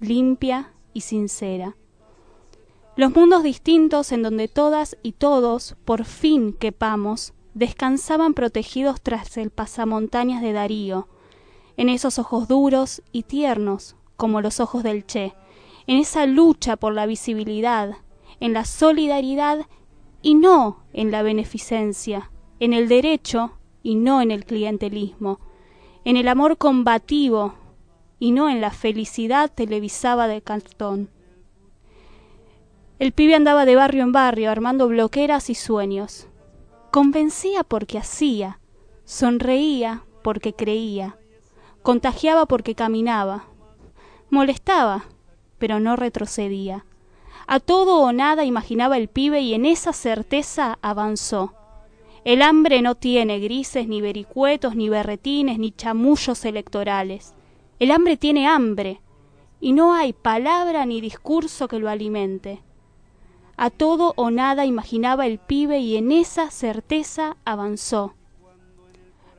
[0.00, 1.76] limpia y sincera.
[2.96, 9.50] Los mundos distintos en donde todas y todos, por fin quepamos, descansaban protegidos tras el
[9.50, 11.08] pasamontañas de Darío,
[11.76, 15.34] en esos ojos duros y tiernos como los ojos del Che,
[15.86, 17.98] en esa lucha por la visibilidad,
[18.40, 19.66] en la solidaridad
[20.24, 23.52] y no en la beneficencia, en el derecho
[23.82, 25.38] y no en el clientelismo,
[26.06, 27.52] en el amor combativo
[28.18, 31.10] y no en la felicidad televisada de cartón.
[32.98, 36.26] El pibe andaba de barrio en barrio, armando bloqueras y sueños.
[36.90, 38.60] Convencía porque hacía,
[39.04, 41.18] sonreía porque creía,
[41.82, 43.44] contagiaba porque caminaba,
[44.30, 45.04] molestaba,
[45.58, 46.86] pero no retrocedía.
[47.46, 51.52] A todo o nada imaginaba el pibe y en esa certeza avanzó.
[52.24, 57.34] El hambre no tiene grises, ni vericuetos, ni berretines, ni chamullos electorales.
[57.78, 59.02] El hambre tiene hambre,
[59.60, 62.62] y no hay palabra ni discurso que lo alimente.
[63.58, 68.14] A todo o nada imaginaba el pibe y en esa certeza avanzó.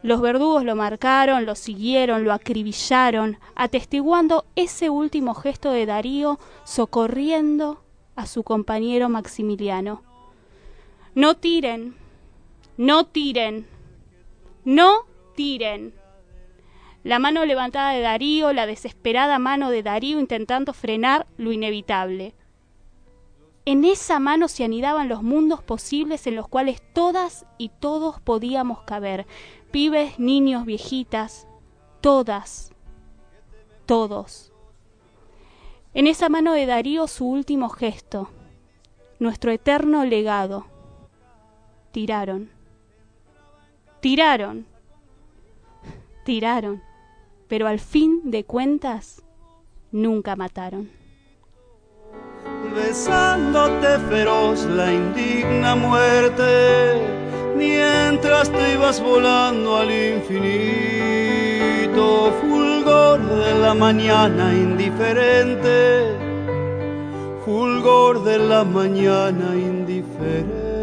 [0.03, 7.84] Los verdugos lo marcaron, lo siguieron, lo acribillaron, atestiguando ese último gesto de Darío socorriendo
[8.15, 10.03] a su compañero Maximiliano.
[11.13, 11.95] No tiren,
[12.77, 13.67] no tiren,
[14.63, 15.05] no
[15.35, 15.93] tiren.
[17.03, 22.33] La mano levantada de Darío, la desesperada mano de Darío intentando frenar lo inevitable.
[23.65, 28.81] En esa mano se anidaban los mundos posibles en los cuales todas y todos podíamos
[28.83, 29.25] caber,
[29.71, 31.47] pibes, niños, viejitas,
[32.01, 32.71] todas,
[33.85, 34.54] todos.
[35.95, 38.29] En esa mano de Darío su último gesto,
[39.17, 40.67] nuestro eterno legado.
[41.91, 42.51] Tiraron,
[44.01, 44.67] tiraron,
[46.23, 46.83] tiraron
[47.47, 49.21] pero al fin de cuentas
[49.91, 50.89] nunca mataron.
[52.75, 56.99] Besándote feroz la indigna muerte,
[57.55, 60.33] mientras te ibas volando al infinito,
[62.85, 66.15] fulgor de la mañana indiferente,
[67.43, 70.74] fulgor de la mañana indiferente.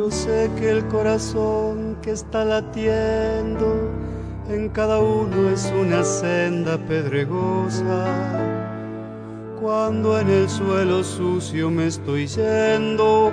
[0.00, 3.90] Yo sé que el corazón que está latiendo
[4.48, 8.06] en cada uno es una senda pedregosa.
[9.60, 13.30] Cuando en el suelo sucio me estoy yendo,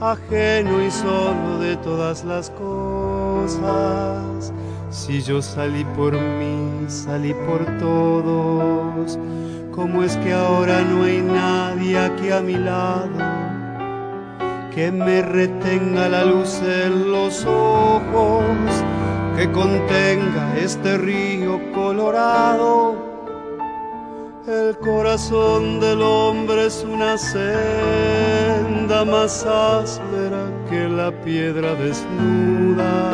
[0.00, 4.52] ajeno y solo de todas las cosas.
[4.90, 9.20] Si yo salí por mí, salí por todos,
[9.70, 13.33] ¿cómo es que ahora no hay nadie aquí a mi lado?
[14.74, 18.44] Que me retenga la luz en los ojos,
[19.36, 22.96] que contenga este río colorado.
[24.48, 33.12] El corazón del hombre es una senda más áspera que la piedra desnuda.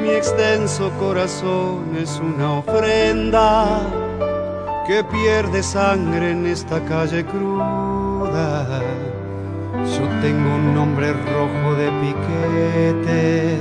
[0.00, 3.82] Mi extenso corazón es una ofrenda
[4.86, 8.80] que pierde sangre en esta calle cruda
[9.86, 13.58] yo tengo un nombre rojo de piquete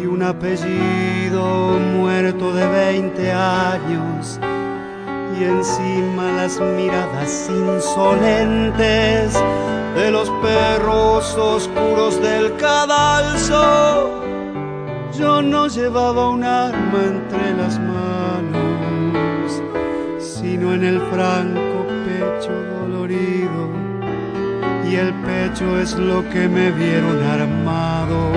[0.00, 4.40] y un apellido muerto de 20 años.
[5.38, 9.34] Y encima las miradas insolentes
[9.94, 14.20] de los perros oscuros del cadalso.
[15.18, 19.62] Yo no llevaba un arma entre las manos,
[20.18, 22.71] sino en el franco pecho
[24.92, 28.30] y el pecho es lo que me vieron armado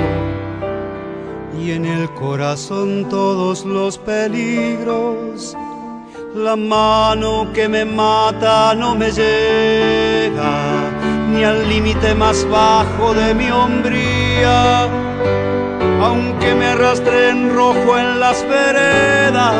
[1.59, 5.57] y en el corazón todos los peligros.
[6.33, 10.53] La mano que me mata no me llega
[11.33, 14.83] ni al límite más bajo de mi hombría,
[16.01, 19.53] aunque me arrastre en rojo en las veredas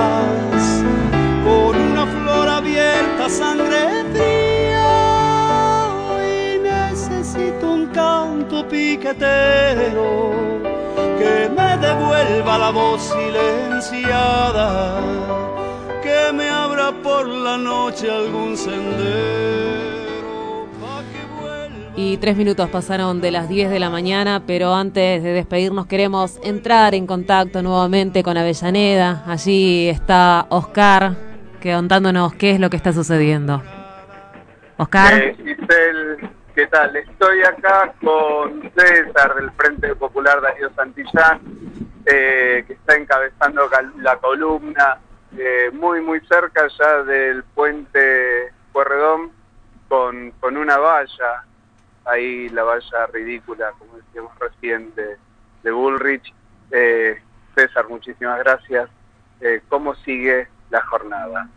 [1.44, 3.95] por una flor abierta, sangre
[8.46, 10.32] canto piquetero
[11.18, 15.00] que me devuelva la voz silenciada,
[16.04, 19.96] que me abra por la noche algún sendero.
[21.98, 26.40] Y tres minutos pasaron de las 10 de la mañana, pero antes de despedirnos queremos
[26.44, 29.24] entrar en contacto nuevamente con Avellaneda.
[29.26, 31.16] Allí está Oscar,
[31.62, 33.64] que contándonos qué es lo que está sucediendo.
[34.78, 35.24] Oscar.
[35.24, 36.18] Eh,
[36.56, 36.96] ¿Qué tal?
[36.96, 41.42] Estoy acá con César del Frente Popular Darío Santillán,
[42.06, 44.98] eh, que está encabezando la columna
[45.38, 49.34] eh, muy, muy cerca ya del puente Puerredón
[49.90, 51.44] con, con una valla,
[52.06, 56.34] ahí la valla ridícula, como decíamos recién, de, Bullrich.
[56.72, 57.22] Eh,
[57.54, 58.90] César, muchísimas gracias.
[59.68, 61.50] ¿Cómo sigue la jornada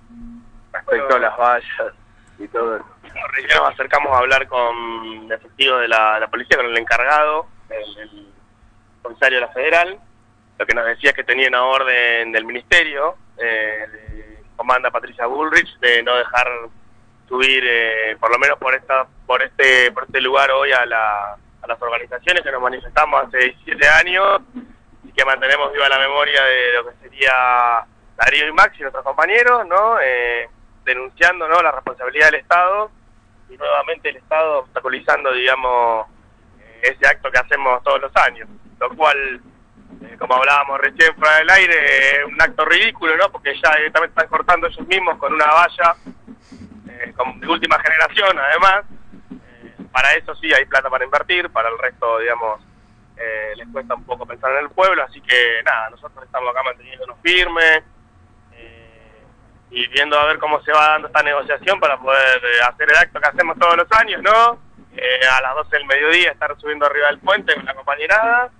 [0.72, 1.94] respecto a las vallas
[2.38, 2.86] y todo eso.
[3.32, 8.28] Recién nos acercamos a hablar con el efectivo de la, policía, con el encargado, el,
[9.02, 9.98] comisario de la Federal.
[10.58, 15.78] Lo que nos decía es que tenía una orden del ministerio, eh, comanda Patricia Bullrich,
[15.78, 16.48] de no dejar
[17.28, 21.34] subir, eh, por lo menos por esta, por este, por este lugar hoy a, la,
[21.34, 24.40] a las organizaciones que nos manifestamos hace 17 años
[25.04, 27.84] y que mantenemos viva la memoria de lo que sería
[28.16, 30.00] Darío y Maxi, nuestros compañeros, ¿no?
[30.00, 30.48] Eh,
[30.88, 31.62] denunciando ¿no?
[31.62, 32.90] la responsabilidad del Estado
[33.48, 36.06] y nuevamente el Estado obstaculizando, digamos,
[36.60, 38.48] eh, ese acto que hacemos todos los años,
[38.80, 39.40] lo cual,
[40.02, 43.30] eh, como hablábamos recién fuera del aire, es un acto ridículo, ¿no?
[43.30, 45.94] Porque ya directamente están cortando ellos mismos con una valla
[46.88, 48.84] eh, de última generación, además.
[49.92, 52.60] para eso sí hay plata para invertir, para el resto, digamos,
[53.56, 57.18] les cuesta un poco pensar en el pueblo, así que nada, nosotros estamos acá manteniéndonos
[57.20, 57.82] firmes
[59.70, 62.96] y viendo a ver cómo se va dando esta negociación para poder eh, hacer el
[62.96, 64.58] acto que hacemos todos los años, ¿no?
[64.96, 68.50] Eh, a las 12 del mediodía estar subiendo arriba del puente con la compañerada,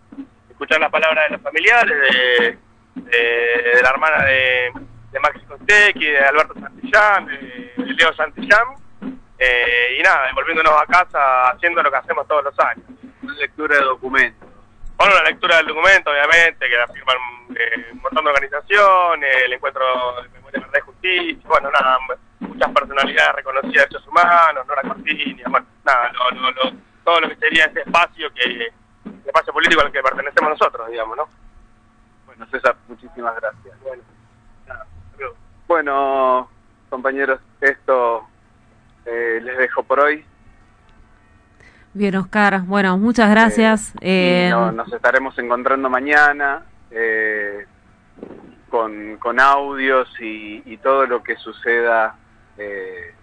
[0.50, 2.58] escuchar las palabras de los familiares, de,
[2.94, 4.72] de, la hermana de,
[5.10, 8.66] de Maxi Costequi, de Alberto Santillán, de, Leo Santillán,
[9.38, 12.84] eh, y nada, volviéndonos a casa haciendo lo que hacemos todos los años.
[13.22, 14.48] Una lectura de documentos.
[14.96, 17.16] Bueno, la lectura del documento, obviamente, que la firman
[17.48, 19.84] un montón de organizaciones, el encuentro
[20.52, 21.98] de memoria, verdad y justicia, bueno, nada,
[22.40, 26.12] muchas personalidades reconocidas de derechos humanos, Nora Cortinia, bueno, nada,
[27.04, 31.16] todo lo que sería ese espacio que, el espacio político al que pertenecemos nosotros, digamos,
[31.16, 31.28] ¿no?
[32.26, 33.76] Bueno, César, muchísimas gracias.
[33.82, 35.34] Bueno,
[35.66, 36.50] bueno
[36.88, 38.26] compañeros, esto
[39.06, 40.24] eh, les dejo por hoy.
[41.94, 42.60] Bien, Oscar.
[42.62, 43.92] Bueno, muchas gracias.
[44.00, 47.66] Eh, nos estaremos encontrando mañana eh,
[48.68, 52.16] con, con, audios y, todo lo que suceda
[52.56, 53.14] eh,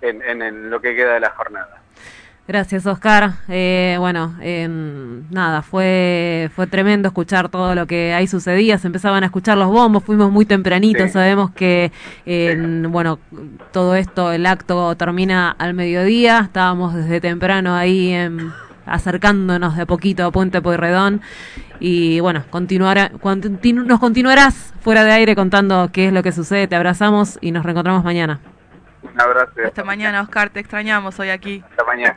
[0.00, 1.80] en, en, lo que queda de la jornada.
[2.46, 3.34] Gracias, Oscar.
[3.48, 4.34] Eh, bueno,
[5.30, 8.76] nada, fue fue tremendo escuchar todo lo que ahí sucedía.
[8.78, 11.12] Se empezaban a escuchar los bombos, fuimos muy tempranitos.
[11.12, 11.92] Sabemos que,
[12.88, 13.20] bueno,
[13.72, 16.40] todo esto, el acto termina al mediodía.
[16.40, 18.14] Estábamos desde temprano ahí
[18.86, 21.20] acercándonos de poquito a Puente Pueyrredón.
[21.78, 26.68] Y bueno, continuará, nos continuarás fuera de aire contando qué es lo que sucede.
[26.68, 28.40] Te abrazamos y nos reencontramos mañana.
[29.02, 29.52] Un abrazo.
[29.66, 30.50] Hasta mañana, Oscar.
[30.50, 31.62] Te extrañamos hoy aquí.
[31.70, 32.16] Hasta mañana.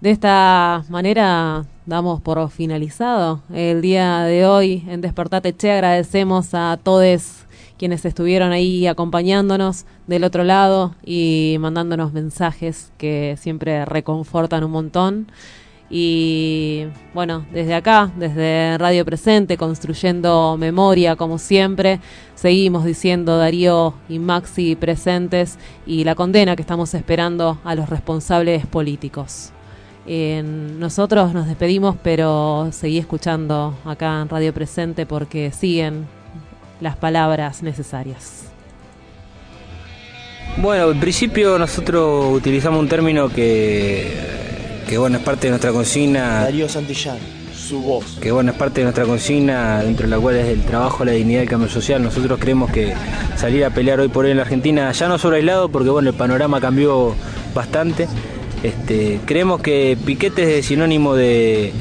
[0.00, 5.72] De esta manera damos por finalizado el día de hoy en Despertate Che.
[5.72, 7.45] Agradecemos a todos
[7.78, 15.26] quienes estuvieron ahí acompañándonos del otro lado y mandándonos mensajes que siempre reconfortan un montón.
[15.88, 22.00] Y bueno, desde acá, desde Radio Presente, construyendo memoria como siempre,
[22.34, 28.66] seguimos diciendo Darío y Maxi presentes y la condena que estamos esperando a los responsables
[28.66, 29.52] políticos.
[30.06, 36.15] nosotros nos despedimos, pero seguí escuchando acá en Radio Presente porque siguen
[36.80, 38.44] las palabras necesarias.
[40.58, 44.36] Bueno, en principio nosotros utilizamos un término que
[44.86, 46.42] que bueno, es parte de nuestra consigna.
[46.42, 47.18] Darío Santillán,
[47.54, 48.18] su voz.
[48.20, 51.12] Que bueno, es parte de nuestra consigna, dentro de la cual es el trabajo, la
[51.12, 52.02] dignidad y el cambio social.
[52.02, 52.94] Nosotros creemos que
[53.36, 56.10] salir a pelear hoy por hoy en la Argentina, ya no solo aislado, porque bueno,
[56.10, 57.14] el panorama cambió
[57.54, 58.06] bastante.
[58.62, 61.72] Este, creemos que Piquete es sinónimo de,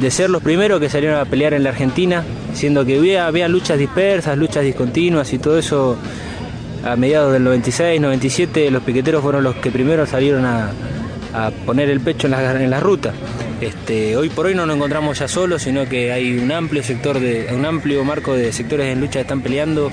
[0.00, 3.48] de ser los primeros que salieron a pelear en la Argentina, siendo que había, había
[3.48, 5.96] luchas dispersas, luchas discontinuas y todo eso
[6.84, 10.70] a mediados del 96, 97, los piqueteros fueron los que primero salieron a,
[11.34, 13.12] a poner el pecho en la, en la ruta.
[13.60, 17.18] Este, hoy por hoy no nos encontramos ya solos, sino que hay un amplio sector
[17.18, 19.90] de, un amplio marco de sectores en lucha que están peleando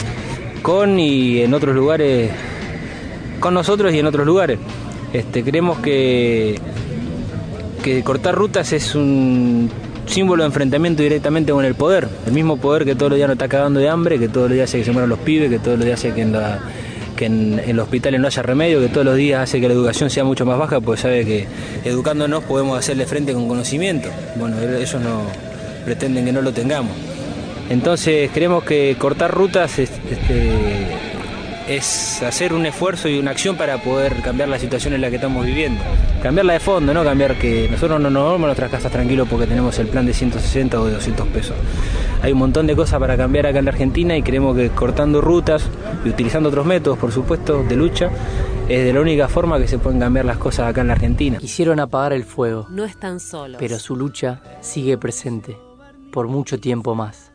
[0.61, 2.31] con y en otros lugares,
[3.39, 4.59] con nosotros y en otros lugares.
[5.13, 6.59] Este, creemos que,
[7.81, 9.69] que cortar rutas es un
[10.05, 13.35] símbolo de enfrentamiento directamente con el poder, el mismo poder que todos los días nos
[13.35, 15.59] está cagando de hambre, que todos los días hace que se mueran los pibes, que
[15.59, 16.21] todos los días hace que
[17.25, 20.23] en los hospitales no haya remedio, que todos los días hace que la educación sea
[20.23, 21.47] mucho más baja, pues sabe que
[21.83, 24.09] educándonos podemos hacerle frente con conocimiento.
[24.37, 25.21] Bueno, ellos no
[25.85, 26.91] pretenden que no lo tengamos.
[27.69, 30.51] Entonces creemos que cortar rutas es, este,
[31.75, 35.15] es hacer un esfuerzo y una acción para poder cambiar la situación en la que
[35.15, 35.81] estamos viviendo.
[36.21, 39.47] Cambiarla de fondo, no cambiar que nosotros no nos vamos a nuestras casas tranquilos porque
[39.47, 41.55] tenemos el plan de 160 o de 200 pesos.
[42.21, 45.21] Hay un montón de cosas para cambiar acá en la Argentina y creemos que cortando
[45.21, 45.63] rutas
[46.05, 48.09] y utilizando otros métodos, por supuesto, de lucha,
[48.67, 51.37] es de la única forma que se pueden cambiar las cosas acá en la Argentina.
[51.37, 52.67] Quisieron apagar el fuego.
[52.69, 53.57] No están solos.
[53.59, 55.57] Pero su lucha sigue presente
[56.11, 57.31] por mucho tiempo más.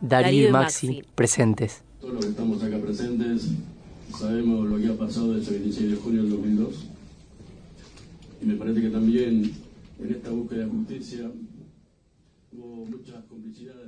[0.00, 1.84] Darío y Maxi, presentes.
[2.04, 3.48] Todos los que estamos acá presentes
[4.14, 6.74] sabemos lo que ha pasado ese 26 de junio del 2002
[8.42, 9.50] y me parece que también
[9.98, 11.30] en esta búsqueda de justicia
[12.52, 13.83] hubo muchas complicidades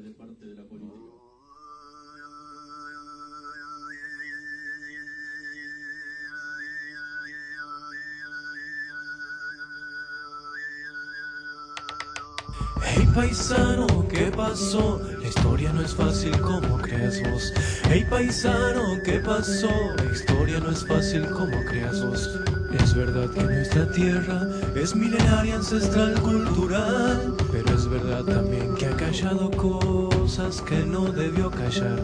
[12.83, 15.01] Hey paisano, ¿qué pasó?
[15.21, 17.53] La historia no es fácil como creas vos.
[17.89, 19.71] Hey paisano, ¿qué pasó?
[19.97, 22.39] La historia no es fácil como creas vos.
[22.81, 27.35] Es verdad que nuestra tierra es milenaria, ancestral, cultural.
[27.51, 31.99] Pero es verdad también que ha callado cosas que no debió callar.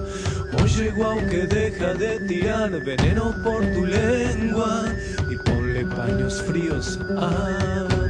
[0.63, 4.85] Oye, guau, que deja de tirar veneno por tu lengua
[5.31, 8.02] y ponle paños fríos a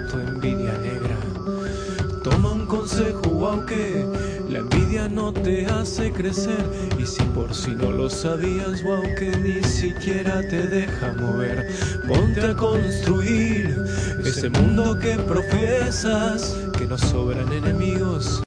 [2.73, 4.07] consejo, aunque
[4.49, 6.65] la envidia no te hace crecer.
[6.99, 11.69] Y si por si no lo sabías, wow, que ni siquiera te deja mover.
[12.09, 13.77] Ponte a construir
[14.25, 18.41] ese mundo que profesas, que nos sobran enemigos.